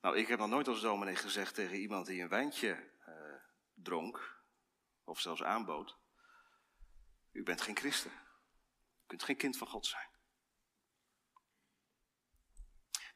[0.00, 3.14] Nou, ik heb nog nooit als dominee gezegd tegen iemand die een wijntje uh,
[3.74, 4.42] dronk,
[5.04, 5.96] of zelfs aanbood,
[7.32, 8.10] u bent geen christen.
[8.10, 10.11] U kunt geen kind van God zijn.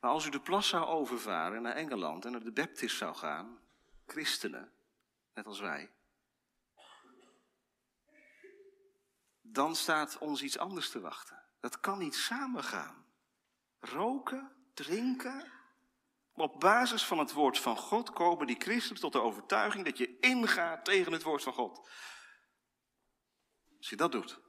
[0.06, 3.58] Maar als u de plas zou overvaren naar Engeland en naar de Baptist zou gaan,
[4.06, 4.72] christenen,
[5.34, 5.92] net als wij,
[9.40, 11.42] dan staat ons iets anders te wachten.
[11.60, 13.06] Dat kan niet samengaan.
[13.80, 15.52] Roken, drinken.
[16.32, 20.18] Op basis van het woord van God komen die christenen tot de overtuiging dat je
[20.18, 21.88] ingaat tegen het woord van God.
[23.78, 24.40] Als je dat doet,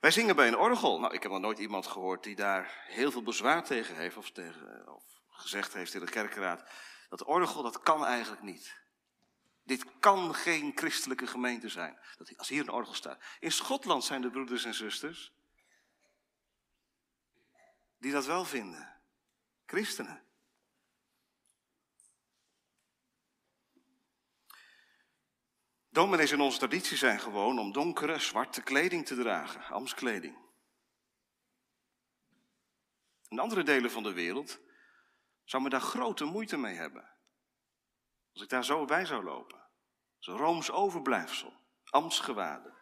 [0.00, 1.00] Wij zingen bij een orgel.
[1.00, 4.30] Nou, ik heb nog nooit iemand gehoord die daar heel veel bezwaar tegen heeft of,
[4.30, 6.70] tegen, of gezegd heeft in de kerkraad,
[7.08, 8.86] dat orgel, dat kan eigenlijk niet.
[9.62, 13.22] Dit kan geen christelijke gemeente zijn, dat als hier een orgel staat.
[13.40, 15.32] In Schotland zijn de broeders en zusters
[17.98, 18.96] die dat wel vinden.
[19.66, 20.22] Christenen.
[25.98, 30.36] Dominees in onze traditie zijn gewoon om donkere, zwarte kleding te dragen, amskleding.
[33.28, 34.60] In andere delen van de wereld
[35.44, 37.10] zou men daar grote moeite mee hebben.
[38.32, 39.66] Als ik daar zo bij zou lopen.
[40.18, 41.52] Zo'n Rooms overblijfsel,
[41.84, 42.74] ambtsgewaden.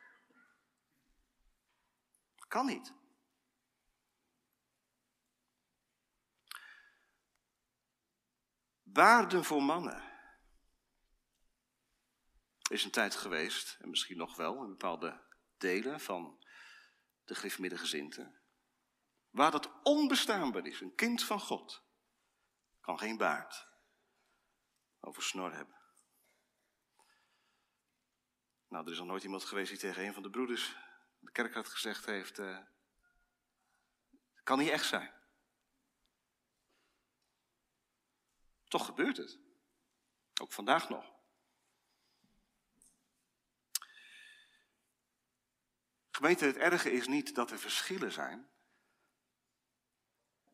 [2.48, 2.94] Kan niet.
[8.82, 10.15] Waarden voor mannen
[12.68, 15.22] is een tijd geweest, en misschien nog wel in bepaalde
[15.56, 16.44] delen van
[17.24, 18.44] de gereformeerde
[19.30, 20.80] waar dat onbestaanbaar is.
[20.80, 21.82] Een kind van God
[22.80, 23.68] kan geen baard
[25.00, 25.74] over snor hebben.
[28.68, 30.76] Nou, er is nog nooit iemand geweest die tegen een van de broeders
[31.18, 32.58] de kerk had gezegd heeft, uh,
[34.42, 35.14] kan niet echt zijn.
[38.64, 39.38] Toch gebeurt het.
[40.40, 41.15] Ook vandaag nog.
[46.16, 48.48] Gemeente, het erge is niet dat er verschillen zijn.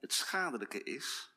[0.00, 1.36] Het schadelijke is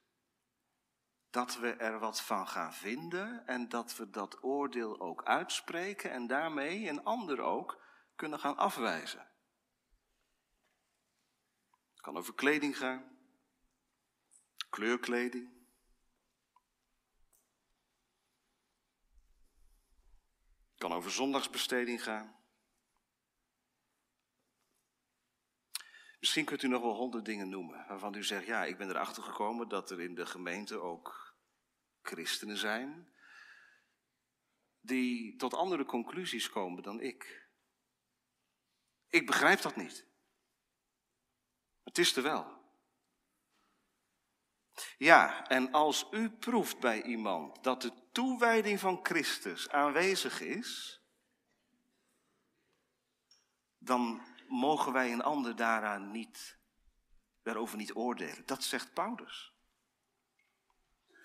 [1.30, 6.28] dat we er wat van gaan vinden en dat we dat oordeel ook uitspreken en
[6.28, 7.84] daarmee een ander ook
[8.16, 9.32] kunnen gaan afwijzen.
[11.92, 13.18] Het kan over kleding gaan,
[14.70, 15.68] kleurkleding.
[20.70, 22.45] Het kan over zondagsbesteding gaan.
[26.26, 29.24] Misschien kunt u nog wel honderd dingen noemen waarvan u zegt, ja, ik ben erachter
[29.24, 31.36] gekomen dat er in de gemeente ook
[32.02, 33.14] christenen zijn
[34.82, 37.50] die tot andere conclusies komen dan ik.
[39.10, 40.06] Ik begrijp dat niet.
[41.84, 42.62] Het is er wel.
[44.98, 51.02] Ja, en als u proeft bij iemand dat de toewijding van Christus aanwezig is,
[53.78, 56.58] dan mogen wij een ander daaraan niet,
[57.44, 58.46] daarover niet oordelen.
[58.46, 59.54] Dat zegt Paulus.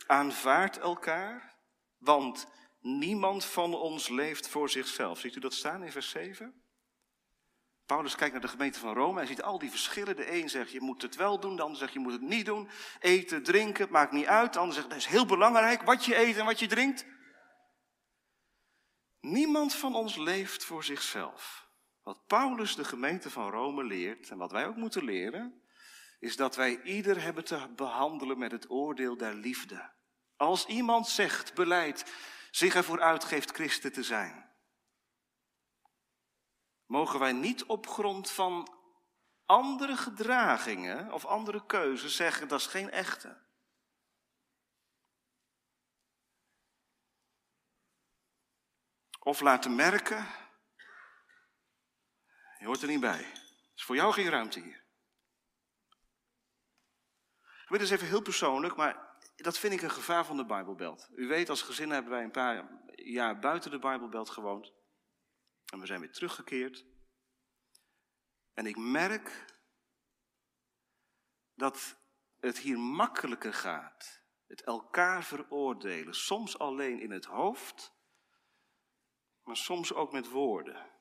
[0.07, 1.55] Aanvaard elkaar,
[1.99, 2.47] want
[2.81, 5.19] niemand van ons leeft voor zichzelf.
[5.19, 6.63] Ziet u dat staan in vers 7?
[7.87, 9.19] Paulus kijkt naar de gemeente van Rome.
[9.19, 10.17] Hij ziet al die verschillen.
[10.17, 12.47] De een zegt je moet het wel doen, de ander zegt je moet het niet
[12.47, 12.69] doen.
[13.01, 14.53] Eten, drinken, maakt niet uit.
[14.53, 17.07] De ander zegt dat is heel belangrijk wat je eet en wat je drinkt.
[19.21, 21.70] Niemand van ons leeft voor zichzelf.
[22.11, 25.63] Wat Paulus de gemeente van Rome leert en wat wij ook moeten leren,
[26.19, 29.91] is dat wij ieder hebben te behandelen met het oordeel der liefde.
[30.37, 32.13] Als iemand zegt, beleid,
[32.51, 34.51] zich ervoor uitgeeft christen te zijn,
[36.87, 38.75] mogen wij niet op grond van
[39.45, 43.37] andere gedragingen of andere keuzes zeggen dat is geen echte.
[49.19, 50.40] Of laten merken
[52.61, 53.19] je hoort er niet bij.
[53.19, 54.85] Er is voor jou geen ruimte hier.
[57.63, 61.09] Ik weet eens even heel persoonlijk, maar dat vind ik een gevaar van de Bijbelbelt.
[61.15, 64.73] U weet, als gezin hebben wij een paar jaar buiten de Bijbelbelt gewoond.
[65.73, 66.85] En we zijn weer teruggekeerd.
[68.53, 69.45] En ik merk
[71.55, 71.97] dat
[72.41, 74.23] het hier makkelijker gaat.
[74.47, 76.15] Het elkaar veroordelen.
[76.15, 77.93] Soms alleen in het hoofd,
[79.43, 81.00] maar soms ook met woorden.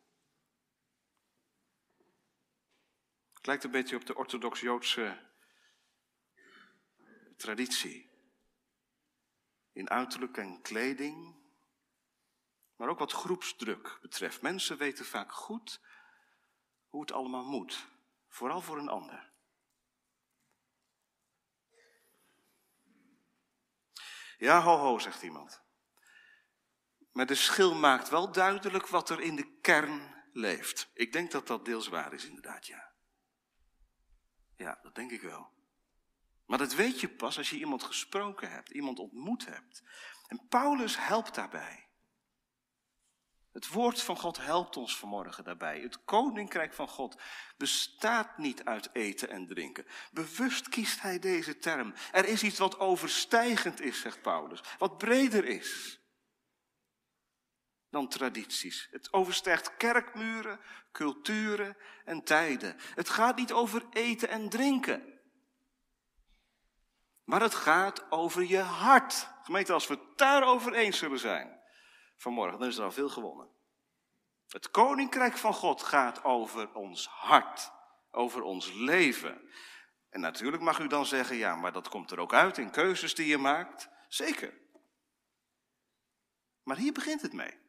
[3.49, 5.27] Lijkt een beetje op de orthodox-Joodse
[7.37, 8.09] traditie.
[9.71, 11.35] In uiterlijk en kleding,
[12.75, 14.41] maar ook wat groepsdruk betreft.
[14.41, 15.81] Mensen weten vaak goed
[16.87, 17.87] hoe het allemaal moet,
[18.27, 19.31] vooral voor een ander.
[24.37, 25.61] Ja, ho, ho, zegt iemand.
[27.11, 30.89] Maar de schil maakt wel duidelijk wat er in de kern leeft.
[30.93, 32.88] Ik denk dat dat deels waar is, inderdaad, ja.
[34.59, 35.49] Ja, dat denk ik wel.
[36.45, 39.83] Maar dat weet je pas als je iemand gesproken hebt, iemand ontmoet hebt.
[40.27, 41.87] En Paulus helpt daarbij.
[43.51, 45.79] Het woord van God helpt ons vanmorgen daarbij.
[45.79, 47.21] Het koninkrijk van God
[47.57, 49.85] bestaat niet uit eten en drinken.
[50.11, 51.93] Bewust kiest hij deze term.
[52.11, 55.98] Er is iets wat overstijgend is, zegt Paulus, wat breder is
[57.89, 58.87] dan tradities.
[58.91, 60.59] Het overstijgt kerkmuren,
[60.91, 62.75] culturen en tijden.
[62.95, 65.19] Het gaat niet over eten en drinken.
[67.23, 69.29] Maar het gaat over je hart.
[69.43, 71.59] Gemeente, als we het daarover eens zullen zijn
[72.17, 73.49] vanmorgen, dan is er al veel gewonnen.
[74.47, 77.71] Het koninkrijk van God gaat over ons hart,
[78.11, 79.51] over ons leven.
[80.09, 83.15] En natuurlijk mag u dan zeggen, ja, maar dat komt er ook uit in keuzes
[83.15, 83.89] die je maakt.
[84.07, 84.53] Zeker.
[86.63, 87.68] Maar hier begint het mee.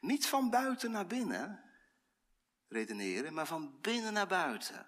[0.00, 1.68] Niet van buiten naar binnen
[2.68, 4.86] redeneren, maar van binnen naar buiten.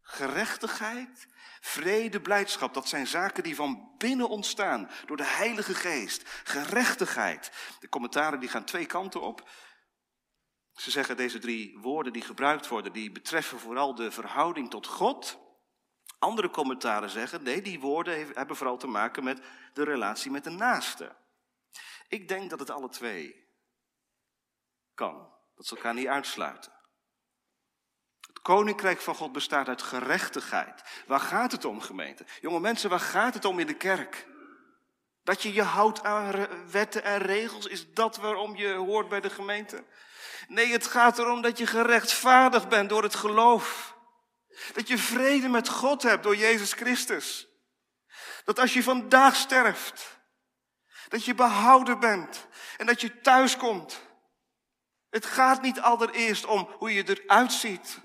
[0.00, 1.26] Gerechtigheid,
[1.60, 6.28] vrede, blijdschap, dat zijn zaken die van binnen ontstaan door de Heilige Geest.
[6.44, 7.52] Gerechtigheid.
[7.80, 9.50] De commentaren die gaan twee kanten op.
[10.72, 15.38] Ze zeggen deze drie woorden die gebruikt worden, die betreffen vooral de verhouding tot God.
[16.18, 19.40] Andere commentaren zeggen, nee, die woorden hebben vooral te maken met
[19.72, 21.16] de relatie met de naaste.
[22.08, 23.48] Ik denk dat het alle twee
[24.94, 25.32] kan.
[25.56, 26.72] Dat ze elkaar niet uitsluiten.
[28.20, 30.82] Het koninkrijk van God bestaat uit gerechtigheid.
[31.06, 32.26] Waar gaat het om, gemeente?
[32.40, 34.26] Jonge mensen, waar gaat het om in de kerk?
[35.22, 39.30] Dat je je houdt aan wetten en regels, is dat waarom je hoort bij de
[39.30, 39.84] gemeente?
[40.48, 43.96] Nee, het gaat erom dat je gerechtvaardigd bent door het geloof.
[44.72, 47.48] Dat je vrede met God hebt door Jezus Christus.
[48.44, 50.13] Dat als je vandaag sterft,
[51.14, 52.46] dat je behouden bent
[52.76, 54.00] en dat je thuis komt.
[55.10, 58.00] Het gaat niet allereerst om hoe je eruit ziet.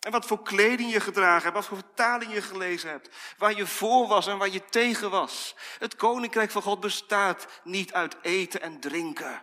[0.00, 3.66] En wat voor kleding je gedragen hebt, wat voor vertaling je gelezen hebt, waar je
[3.66, 5.54] voor was en waar je tegen was.
[5.78, 9.42] Het koninkrijk van God bestaat niet uit eten en drinken,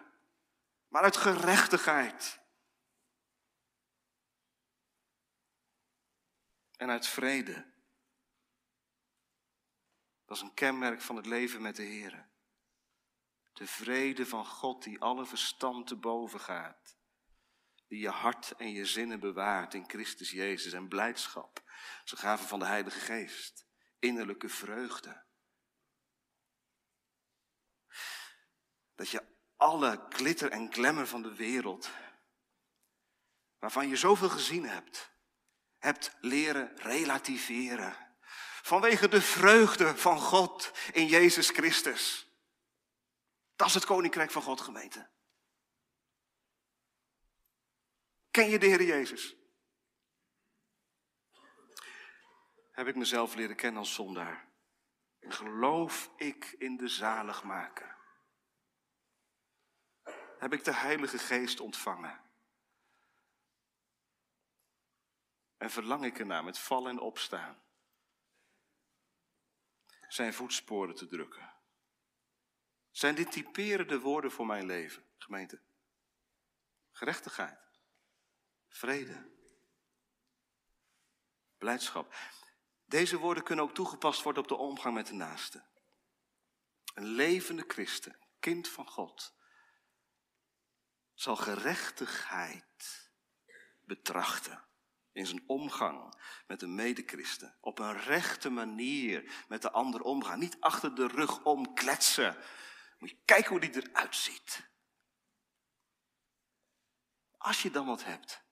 [0.88, 2.40] maar uit gerechtigheid.
[6.78, 7.66] En uit vrede.
[10.28, 12.30] Dat is een kenmerk van het leven met de Heer.
[13.54, 16.98] De vrede van God die alle verstand te boven gaat
[17.88, 21.64] die je hart en je zinnen bewaart in Christus Jezus en blijdschap.
[22.04, 23.66] Ze gaven van de Heilige Geest,
[24.00, 25.26] innerlijke vreugde.
[28.96, 29.24] Dat je
[29.56, 31.90] alle glitter en glamour van de wereld,
[33.60, 35.12] waarvan je zoveel gezien hebt,
[35.78, 38.07] hebt leren relativeren.
[38.68, 42.32] Vanwege de vreugde van God in Jezus Christus.
[43.56, 45.10] Dat is het koninkrijk van God, gemeente.
[48.32, 49.36] Ken je de Heer Jezus?
[52.72, 54.48] Heb ik mezelf leren kennen als zondaar?
[55.20, 57.98] Geloof ik in de zaligmaker?
[60.40, 62.22] Heb ik de Heilige Geest ontvangen?
[65.58, 67.66] En verlang ik ernaar met vallen en opstaan
[70.08, 71.54] zijn voetsporen te drukken?
[72.92, 75.62] Zijn dit typerende woorden voor mijn leven, gemeente?
[76.92, 77.60] Gerechtigheid.
[78.70, 79.32] Vrede.
[81.58, 82.16] Blijdschap.
[82.86, 85.66] Deze woorden kunnen ook toegepast worden op de omgang met de naaste.
[86.94, 89.36] Een levende christen, kind van God,
[91.14, 93.12] zal gerechtigheid
[93.84, 94.68] betrachten
[95.18, 96.14] in zijn omgang
[96.48, 97.58] met een medechristen.
[97.62, 100.40] Op een rechte manier met de ander omgaan.
[100.40, 102.38] Niet achter de rug om kletsen.
[103.00, 104.70] Moet je kijken hoe die eruit ziet.
[107.38, 108.46] Als je dan wat hebt,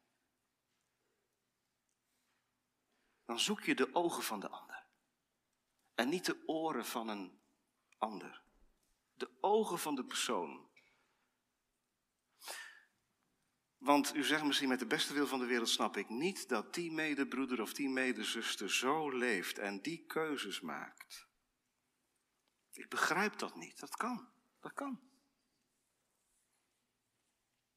[3.26, 4.86] dan zoek je de ogen van de ander.
[5.96, 7.42] En niet de oren van een
[7.98, 8.44] ander.
[9.14, 10.70] De ogen van de persoon.
[13.86, 16.74] Want u zegt misschien met de beste wil van de wereld snap ik niet dat
[16.74, 21.28] die medebroeder of die medezuster zo leeft en die keuzes maakt.
[22.72, 23.80] Ik begrijp dat niet.
[23.80, 24.28] Dat kan.
[24.60, 25.00] Dat kan.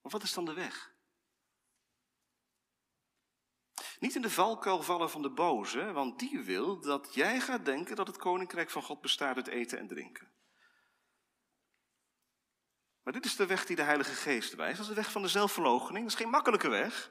[0.03, 0.95] Maar wat is dan de weg?
[3.99, 7.97] Niet in de valkuil vallen van de boze, want die wil dat jij gaat denken
[7.97, 10.33] dat het koninkrijk van God bestaat uit eten en drinken.
[13.09, 14.77] Maar dit is de weg die de Heilige Geest wijst.
[14.77, 16.05] Dat is de weg van de zelfverloochening.
[16.05, 17.11] Dat is geen makkelijke weg.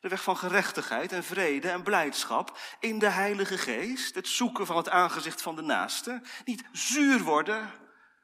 [0.00, 4.14] De weg van gerechtigheid en vrede en blijdschap in de Heilige Geest.
[4.14, 6.22] Het zoeken van het aangezicht van de naaste.
[6.44, 7.60] Niet zuur worden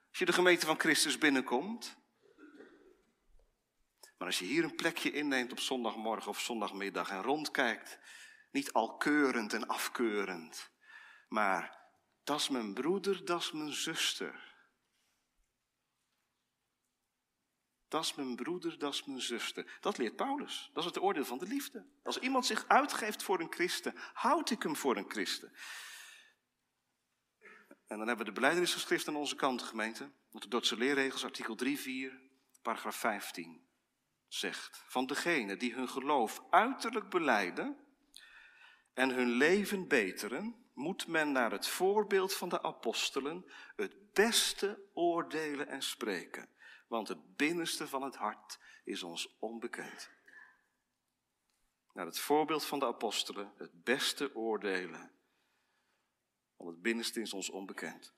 [0.08, 1.96] als je de gemeente van Christus binnenkomt.
[4.18, 7.98] Maar als je hier een plekje inneemt op zondagmorgen of zondagmiddag en rondkijkt,
[8.50, 10.70] niet al keurend en afkeurend,
[11.28, 11.78] maar
[12.24, 14.53] dat is mijn broeder, dat is mijn zuster.
[17.94, 19.78] Dat is mijn broeder, dat is mijn zuster.
[19.80, 20.70] Dat leert Paulus.
[20.72, 21.86] Dat is het oordeel van de liefde.
[22.02, 25.52] Als iemand zich uitgeeft voor een christen, houd ik hem voor een christen.
[27.86, 30.10] En dan hebben we de beleidenisgeschrift aan onze kant, gemeente.
[30.30, 32.20] De Dordtse leerregels, artikel 3, 4,
[32.62, 33.66] paragraaf 15
[34.28, 37.76] zegt van degene die hun geloof uiterlijk beleiden,
[38.94, 45.68] en hun leven beteren, moet men naar het voorbeeld van de apostelen het beste oordelen
[45.68, 46.53] en spreken.
[46.86, 50.10] Want het binnenste van het hart is ons onbekend.
[51.92, 55.12] Naar het voorbeeld van de apostelen het beste oordelen.
[56.56, 58.14] Want het binnenste is ons onbekend.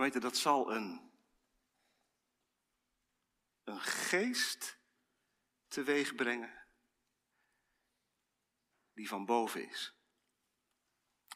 [0.00, 1.10] Weet dat zal een,
[3.64, 4.78] een geest
[5.68, 6.66] teweeg brengen
[8.92, 9.99] die van boven is.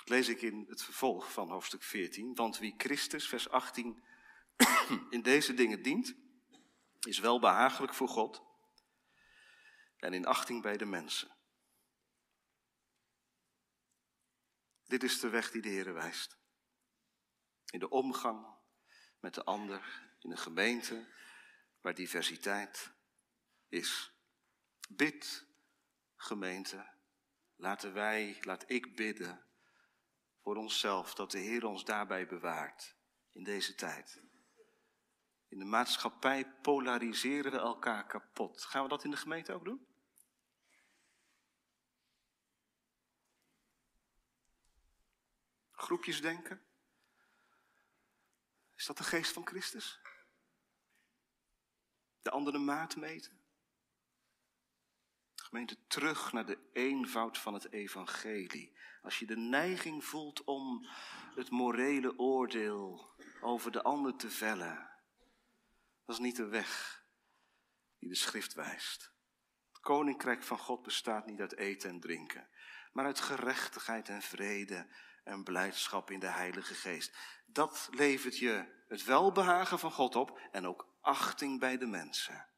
[0.05, 2.35] Lees ik in het vervolg van hoofdstuk 14.
[2.35, 4.05] Want wie Christus, vers 18,
[5.11, 6.15] in deze dingen dient,
[7.01, 8.43] is wel behagelijk voor God
[9.97, 11.37] en in achting bij de mensen.
[14.85, 16.39] Dit is de weg die de Heer wijst.
[17.71, 18.47] In de omgang
[19.21, 21.07] met de ander, in een gemeente
[21.81, 22.93] waar diversiteit
[23.69, 24.13] is.
[24.89, 25.47] Bid,
[26.17, 26.93] gemeente,
[27.57, 29.47] laten wij, laat ik bidden
[30.45, 32.97] voor onszelf, dat de Heer ons daarbij bewaart
[33.33, 34.23] in deze tijd.
[35.49, 38.65] In de maatschappij polariseren we elkaar kapot.
[38.65, 39.87] Gaan we dat in de gemeente ook doen?
[45.71, 46.63] Groepjes denken?
[48.75, 50.01] Is dat de geest van Christus?
[52.23, 53.44] De andere maat meten?
[55.55, 58.77] Gemeente, terug naar de eenvoud van het evangelie.
[59.03, 60.87] Als je de neiging voelt om
[61.35, 64.91] het morele oordeel over de ander te vellen,
[66.05, 67.03] dat is niet de weg
[67.99, 69.13] die de schrift wijst.
[69.73, 72.49] Het koninkrijk van God bestaat niet uit eten en drinken,
[72.93, 74.87] maar uit gerechtigheid en vrede
[75.25, 77.17] en blijdschap in de Heilige Geest.
[77.47, 82.49] Dat levert je het welbehagen van God op en ook achting bij de mensen.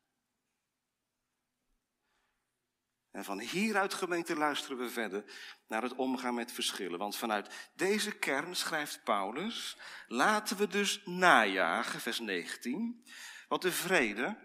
[3.17, 5.25] En van hieruit, gemeente, luisteren we verder
[5.69, 6.99] naar het omgaan met verschillen.
[6.99, 13.05] Want vanuit deze kern, schrijft Paulus, laten we dus najagen, vers 19,
[13.49, 14.37] wat de vrede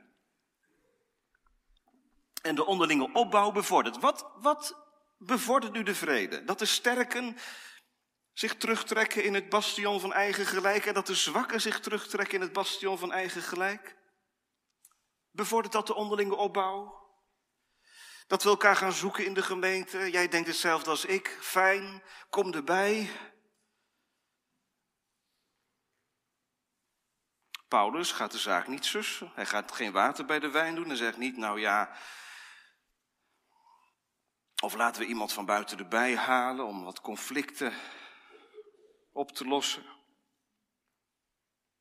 [2.41, 3.99] en de onderlinge opbouw bevordert.
[3.99, 4.77] Wat, wat
[5.17, 6.43] bevordert nu de vrede?
[6.43, 7.37] Dat de sterken
[8.33, 12.41] zich terugtrekken in het bastion van eigen gelijk en dat de zwakken zich terugtrekken in
[12.41, 13.97] het bastion van eigen gelijk?
[15.31, 17.00] Bevordert dat de onderlinge opbouw?
[18.31, 20.11] Dat we elkaar gaan zoeken in de gemeente.
[20.11, 21.37] Jij denkt hetzelfde als ik.
[21.41, 23.09] Fijn, kom erbij.
[27.67, 29.31] Paulus gaat de zaak niet sussen.
[29.35, 30.87] Hij gaat geen water bij de wijn doen.
[30.87, 31.97] Hij zegt niet, nou ja.
[34.61, 37.73] Of laten we iemand van buiten erbij halen om wat conflicten
[39.11, 39.85] op te lossen.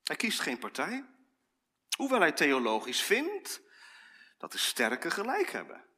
[0.03, 1.05] Hij kiest geen partij.
[1.97, 3.61] Hoewel hij theologisch vindt
[4.39, 5.89] dat de sterken gelijk hebben.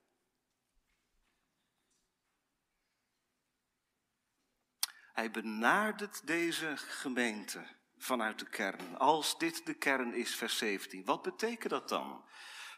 [5.13, 8.99] Hij benadert deze gemeente vanuit de kern.
[8.99, 11.05] Als dit de kern is, vers 17.
[11.05, 12.25] Wat betekent dat dan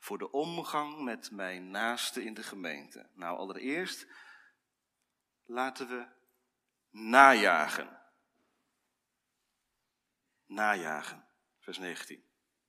[0.00, 3.06] voor de omgang met mijn naaste in de gemeente?
[3.14, 4.06] Nou, allereerst
[5.44, 6.06] laten we
[6.90, 8.02] najagen.
[10.46, 11.24] Najagen,
[11.58, 12.24] vers 19.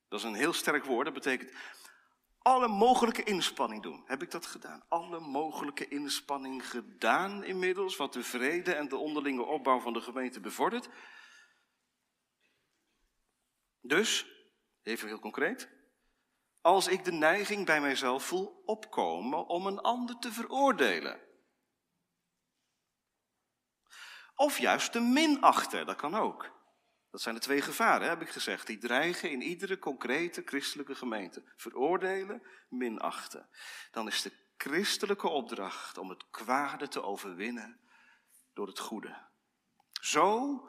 [0.08, 1.04] Dat is een heel sterk woord.
[1.04, 1.52] Dat betekent
[2.46, 4.02] alle mogelijke inspanning doen.
[4.04, 4.84] Heb ik dat gedaan?
[4.88, 10.40] Alle mogelijke inspanning gedaan inmiddels, wat de vrede en de onderlinge opbouw van de gemeente
[10.40, 10.88] bevordert.
[13.80, 14.26] Dus,
[14.82, 15.68] even heel concreet,
[16.60, 21.20] als ik de neiging bij mijzelf voel opkomen om een ander te veroordelen.
[24.34, 26.55] Of juist te minachten, dat kan ook.
[27.16, 31.42] Dat zijn de twee gevaren, heb ik gezegd, die dreigen in iedere concrete christelijke gemeente.
[31.56, 33.48] Veroordelen, minachten.
[33.90, 37.80] Dan is de christelijke opdracht om het kwade te overwinnen
[38.54, 39.26] door het goede.
[40.00, 40.60] Zo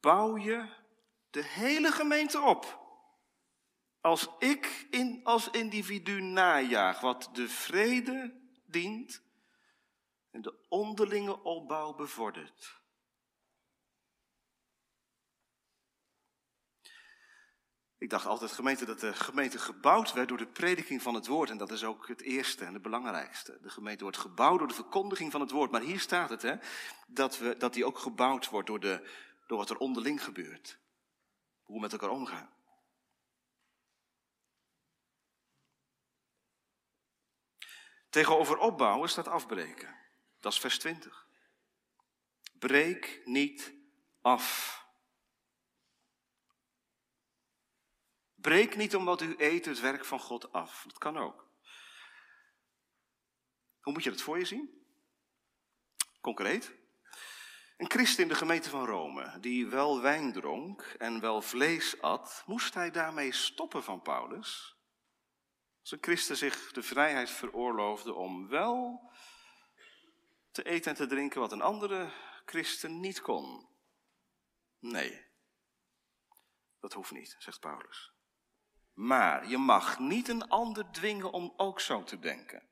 [0.00, 0.68] bouw je
[1.30, 2.80] de hele gemeente op.
[4.00, 9.22] Als ik in, als individu najaag wat de vrede dient
[10.30, 12.82] en de onderlinge opbouw bevordert.
[18.04, 21.50] Ik dacht altijd gemeente, dat de gemeente gebouwd werd door de prediking van het woord.
[21.50, 23.58] En dat is ook het eerste en het belangrijkste.
[23.62, 25.70] De gemeente wordt gebouwd door de verkondiging van het woord.
[25.70, 26.56] Maar hier staat het, hè,
[27.06, 29.10] dat, we, dat die ook gebouwd wordt door, de,
[29.46, 30.78] door wat er onderling gebeurt.
[31.62, 32.50] Hoe we met elkaar omgaan.
[38.10, 39.96] Tegenover opbouwen staat afbreken.
[40.40, 41.26] Dat is vers 20.
[42.58, 43.74] Breek niet
[44.20, 44.83] af.
[48.44, 50.84] Breek niet omdat u eet het werk van God af.
[50.86, 51.48] Dat kan ook.
[53.80, 54.86] Hoe moet je dat voor je zien?
[56.20, 56.74] Concreet.
[57.76, 62.42] Een christen in de gemeente van Rome, die wel wijn dronk en wel vlees at,
[62.46, 64.76] moest hij daarmee stoppen van Paulus?
[65.80, 69.10] Als een christen zich de vrijheid veroorloofde om wel
[70.50, 72.12] te eten en te drinken wat een andere
[72.44, 73.68] christen niet kon.
[74.78, 75.26] Nee,
[76.80, 78.13] dat hoeft niet, zegt Paulus.
[78.94, 82.62] Maar je mag niet een ander dwingen om ook zo te denken.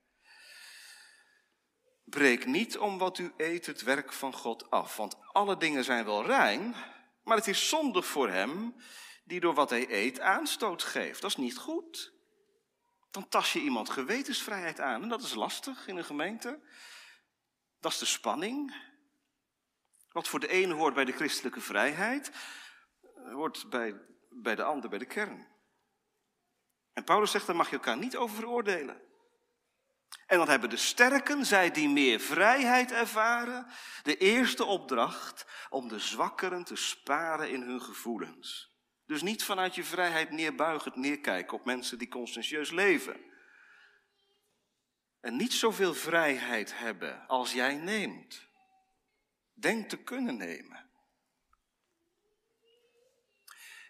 [2.04, 6.04] Breek niet om wat u eet het werk van God af, want alle dingen zijn
[6.04, 6.74] wel rein,
[7.22, 8.74] maar het is zondig voor hem
[9.24, 11.20] die door wat hij eet aanstoot geeft.
[11.20, 12.12] Dat is niet goed.
[13.10, 16.60] Dan tas je iemand gewetensvrijheid aan en dat is lastig in een gemeente.
[17.80, 18.74] Dat is de spanning.
[20.08, 22.30] Wat voor de ene hoort bij de christelijke vrijheid,
[23.32, 24.00] hoort bij,
[24.30, 25.51] bij de ander bij de kern.
[26.92, 29.00] En Paulus zegt, daar mag je elkaar niet over veroordelen.
[30.26, 33.66] En dan hebben de sterken, zij die meer vrijheid ervaren,
[34.02, 38.72] de eerste opdracht om de zwakkeren te sparen in hun gevoelens.
[39.06, 43.20] Dus niet vanuit je vrijheid neerbuigend neerkijken op mensen die conscientieus leven.
[45.20, 48.46] En niet zoveel vrijheid hebben als jij neemt.
[49.52, 50.90] Denk te kunnen nemen.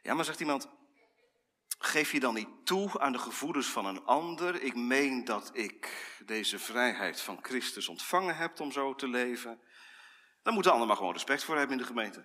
[0.03, 0.69] Ja, maar zegt iemand,
[1.85, 4.63] geef je dan niet toe aan de gevoelens van een ander?
[4.63, 9.61] Ik meen dat ik deze vrijheid van Christus ontvangen heb om zo te leven.
[10.43, 12.25] Dan moet de ander maar gewoon respect voor hebben in de gemeente.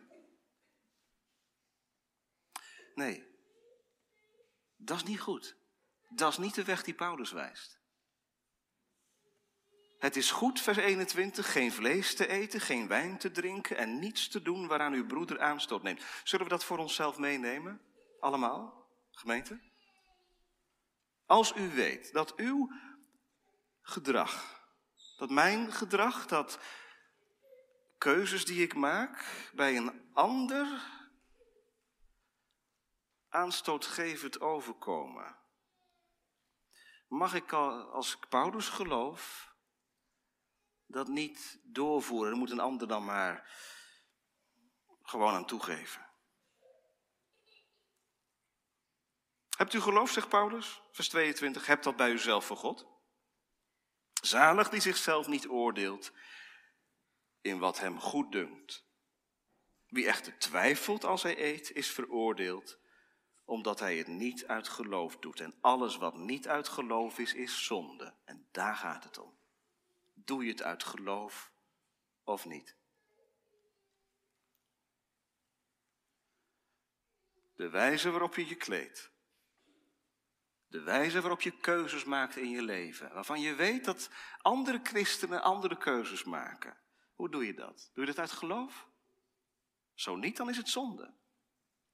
[2.94, 3.28] Nee,
[4.76, 5.56] dat is niet goed.
[6.10, 7.80] Dat is niet de weg die Paulus wijst.
[10.00, 14.28] Het is goed, vers 21, geen vlees te eten, geen wijn te drinken en niets
[14.28, 16.02] te doen waaraan uw broeder aanstoot neemt.
[16.24, 17.82] Zullen we dat voor onszelf meenemen?
[18.20, 18.77] Allemaal,
[19.18, 19.60] gemeente?
[21.26, 22.72] Als u weet dat uw
[23.82, 24.62] gedrag,
[25.18, 26.60] dat mijn gedrag, dat
[27.98, 30.96] keuzes die ik maak bij een ander
[33.30, 35.38] aanstootgevend overkomen.
[37.08, 39.54] Mag ik als Paulus geloof
[40.86, 42.30] dat niet doorvoeren.
[42.30, 43.50] Dan moet een ander dan maar
[45.02, 46.07] gewoon aan toegeven.
[49.58, 52.88] Hebt u geloof, zegt Paulus, vers 22, hebt dat bij uzelf voor God?
[54.22, 56.12] Zalig die zichzelf niet oordeelt
[57.42, 58.86] in wat hem goed dunkt.
[59.88, 62.78] Wie echter twijfelt als hij eet, is veroordeeld,
[63.46, 65.40] omdat hij het niet uit geloof doet.
[65.40, 68.14] En alles wat niet uit geloof is, is zonde.
[68.26, 69.38] En daar gaat het om.
[70.14, 71.52] Doe je het uit geloof
[72.24, 72.76] of niet?
[77.56, 79.16] De wijze waarop je je kleedt.
[80.68, 83.14] De wijze waarop je keuzes maakt in je leven.
[83.14, 84.10] Waarvan je weet dat
[84.42, 86.78] andere christenen andere keuzes maken.
[87.16, 87.92] Hoe doe je dat?
[87.94, 88.88] Doe je dat uit geloof?
[89.94, 91.14] Zo niet, dan is het zonde.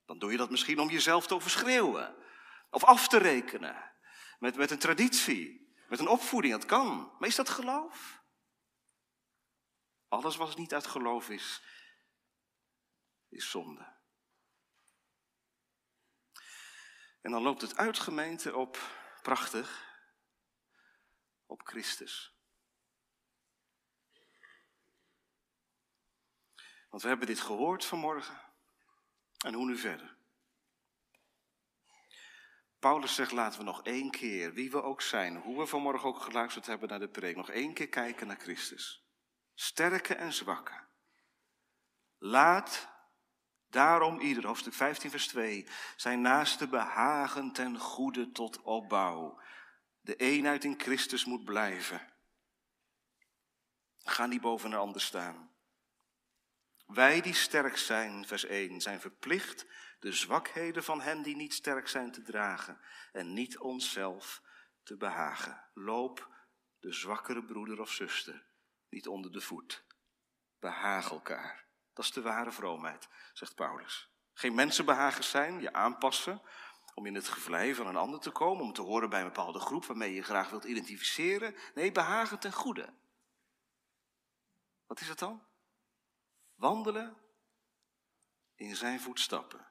[0.06, 2.14] Dan doe je dat misschien om jezelf te overschreeuwen.
[2.70, 3.92] Of af te rekenen.
[4.38, 5.74] Met, met een traditie.
[5.88, 6.52] Met een opvoeding.
[6.52, 7.12] Dat kan.
[7.18, 8.22] Maar is dat geloof?
[10.08, 11.62] Alles wat niet uit geloof is,
[13.28, 13.93] is zonde.
[17.24, 18.78] En dan loopt het uit gemeente op,
[19.22, 19.98] prachtig,
[21.46, 22.34] op Christus.
[26.88, 28.40] Want we hebben dit gehoord vanmorgen.
[29.44, 30.16] En hoe nu verder?
[32.78, 36.20] Paulus zegt, laten we nog één keer, wie we ook zijn, hoe we vanmorgen ook
[36.20, 39.04] geluisterd hebben naar de preek, nog één keer kijken naar Christus
[39.54, 40.82] sterke en zwakke.
[42.18, 42.88] Laat
[43.74, 45.66] daarom ieder, hoofdstuk 15, vers 2,
[45.96, 49.40] zijn naaste behagen ten goede tot opbouw.
[50.00, 52.12] De eenheid in Christus moet blijven.
[53.98, 55.50] Ga niet boven een ander staan.
[56.86, 59.66] Wij die sterk zijn, vers 1, zijn verplicht
[59.98, 62.80] de zwakheden van hen die niet sterk zijn te dragen
[63.12, 64.42] en niet onszelf
[64.82, 65.64] te behagen.
[65.74, 66.28] Loop
[66.80, 68.46] de zwakkere broeder of zuster
[68.88, 69.84] niet onder de voet.
[70.58, 71.63] Behaag elkaar.
[71.94, 74.08] Dat is de ware vroomheid, zegt Paulus.
[74.32, 76.42] Geen mensenbehagers zijn, je aanpassen
[76.94, 79.58] om in het gevlei van een ander te komen, om te horen bij een bepaalde
[79.58, 81.56] groep waarmee je graag wilt identificeren.
[81.74, 82.92] Nee, behagen ten goede.
[84.86, 85.42] Wat is het dan?
[86.54, 87.16] Wandelen
[88.54, 89.66] in zijn voetstappen.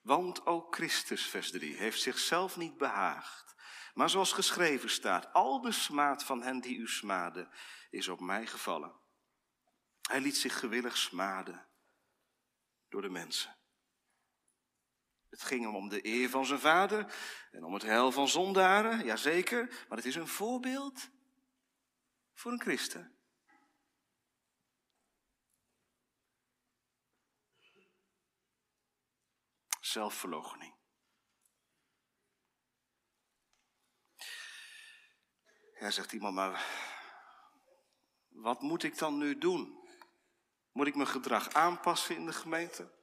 [0.00, 3.50] Want ook Christus, vers 3, heeft zichzelf niet behaagd
[3.94, 7.48] maar zoals geschreven staat, al de smaad van hen die u smaden,
[7.90, 8.99] is op mij gevallen.
[10.10, 11.68] Hij liet zich gewillig smaden
[12.88, 13.56] door de mensen.
[15.28, 17.14] Het ging hem om de eer van zijn vader
[17.50, 21.10] en om het heil van zondaren, jazeker, maar het is een voorbeeld
[22.32, 23.18] voor een christen?
[29.80, 30.74] Zelfverloochening.
[35.78, 36.66] Ja, zegt iemand, maar
[38.28, 39.79] wat moet ik dan nu doen?
[40.72, 42.98] Moet ik mijn gedrag aanpassen in de gemeente?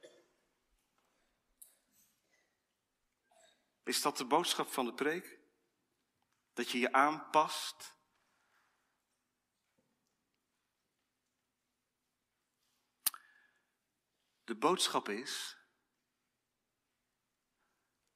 [3.84, 5.38] Is dat de boodschap van de preek?
[6.52, 7.96] Dat je je aanpast?
[14.44, 15.56] De boodschap is,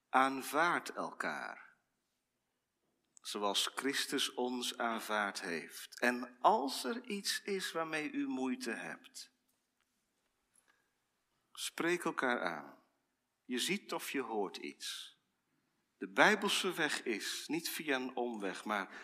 [0.09, 1.75] aanvaard elkaar,
[3.21, 5.99] zoals Christus ons aanvaard heeft.
[5.99, 9.32] En als er iets is waarmee u moeite hebt,
[11.53, 12.83] spreek elkaar aan.
[13.45, 15.13] Je ziet of je hoort iets
[16.03, 18.95] de Bijbelse weg is, niet via een omweg, maar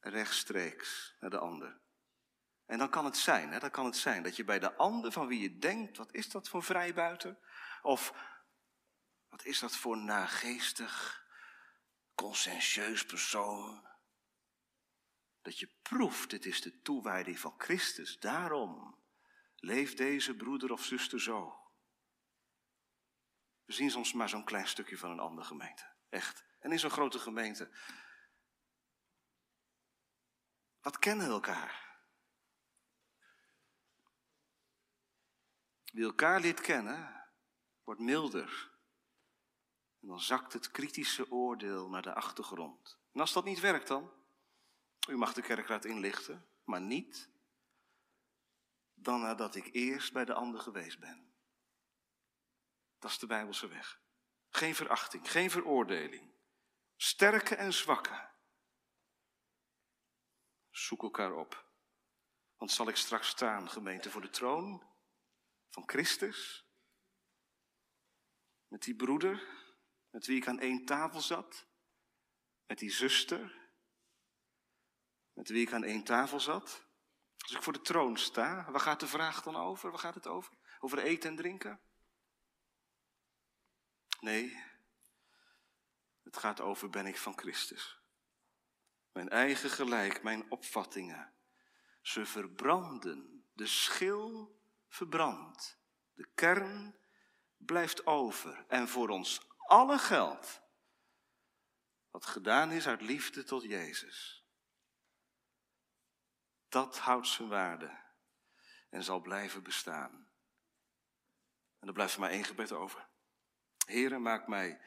[0.00, 1.80] rechtstreeks naar de ander.
[2.66, 5.12] En dan kan het zijn, hè, dan kan het zijn dat je bij de ander
[5.12, 7.38] van wie je denkt, wat is dat voor vrijbuiter?
[7.82, 8.12] Of
[9.28, 11.24] wat is dat voor nageestig,
[12.14, 13.88] conscientieus persoon?
[15.42, 18.18] Dat je proeft, dit is de toewijding van Christus.
[18.18, 18.95] Daarom
[19.66, 21.60] leeft deze broeder of zuster zo.
[23.64, 25.94] We zien soms maar zo'n klein stukje van een andere gemeente.
[26.08, 26.44] Echt.
[26.60, 27.70] En in zo'n grote gemeente.
[30.80, 31.84] Wat kennen elkaar?
[35.92, 37.28] Wie elkaar leert kennen,
[37.84, 38.70] wordt milder.
[40.00, 42.98] En dan zakt het kritische oordeel naar de achtergrond.
[43.12, 44.12] En als dat niet werkt dan,
[45.08, 47.35] u mag de kerkraad inlichten, maar niet
[48.98, 51.34] dan nadat ik eerst bij de ander geweest ben.
[52.98, 54.00] Dat is de Bijbelse weg.
[54.48, 56.34] Geen verachting, geen veroordeling.
[56.96, 58.28] Sterke en zwakke.
[60.70, 61.64] Zoek elkaar op.
[62.56, 64.86] Want zal ik straks staan, gemeente, voor de troon
[65.68, 66.66] van Christus?
[68.68, 69.48] Met die broeder,
[70.10, 71.66] met wie ik aan één tafel zat?
[72.66, 73.70] Met die zuster,
[75.32, 76.85] met wie ik aan één tafel zat?
[77.46, 79.90] Als ik voor de troon sta, waar gaat de vraag dan over?
[79.90, 80.52] Waar gaat het over?
[80.80, 81.80] Over eten en drinken?
[84.20, 84.62] Nee,
[86.22, 88.00] het gaat over ben ik van Christus.
[89.12, 91.32] Mijn eigen gelijk, mijn opvattingen.
[92.02, 93.48] Ze verbranden.
[93.52, 95.78] De schil verbrandt.
[96.14, 96.96] De kern
[97.56, 98.64] blijft over.
[98.68, 100.62] En voor ons alle geldt
[102.10, 104.45] wat gedaan is uit liefde tot Jezus.
[106.76, 107.98] Dat houdt zijn waarde
[108.90, 110.28] en zal blijven bestaan.
[111.78, 113.08] En er blijft er maar één gebed over.
[113.86, 114.80] Heere, maak mij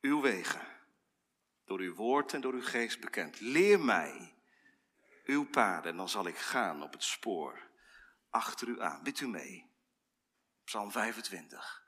[0.00, 0.66] uw wegen
[1.64, 3.40] door uw woord en door uw geest bekend.
[3.40, 4.34] Leer mij
[5.24, 7.70] uw paden en dan zal ik gaan op het spoor
[8.30, 9.02] achter u aan.
[9.02, 9.70] Bid u mee.
[10.64, 11.84] Psalm 25.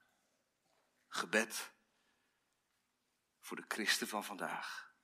[1.09, 1.73] Gebed
[3.41, 4.95] voor de christen van vandaag.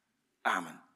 [0.41, 0.88] Amen.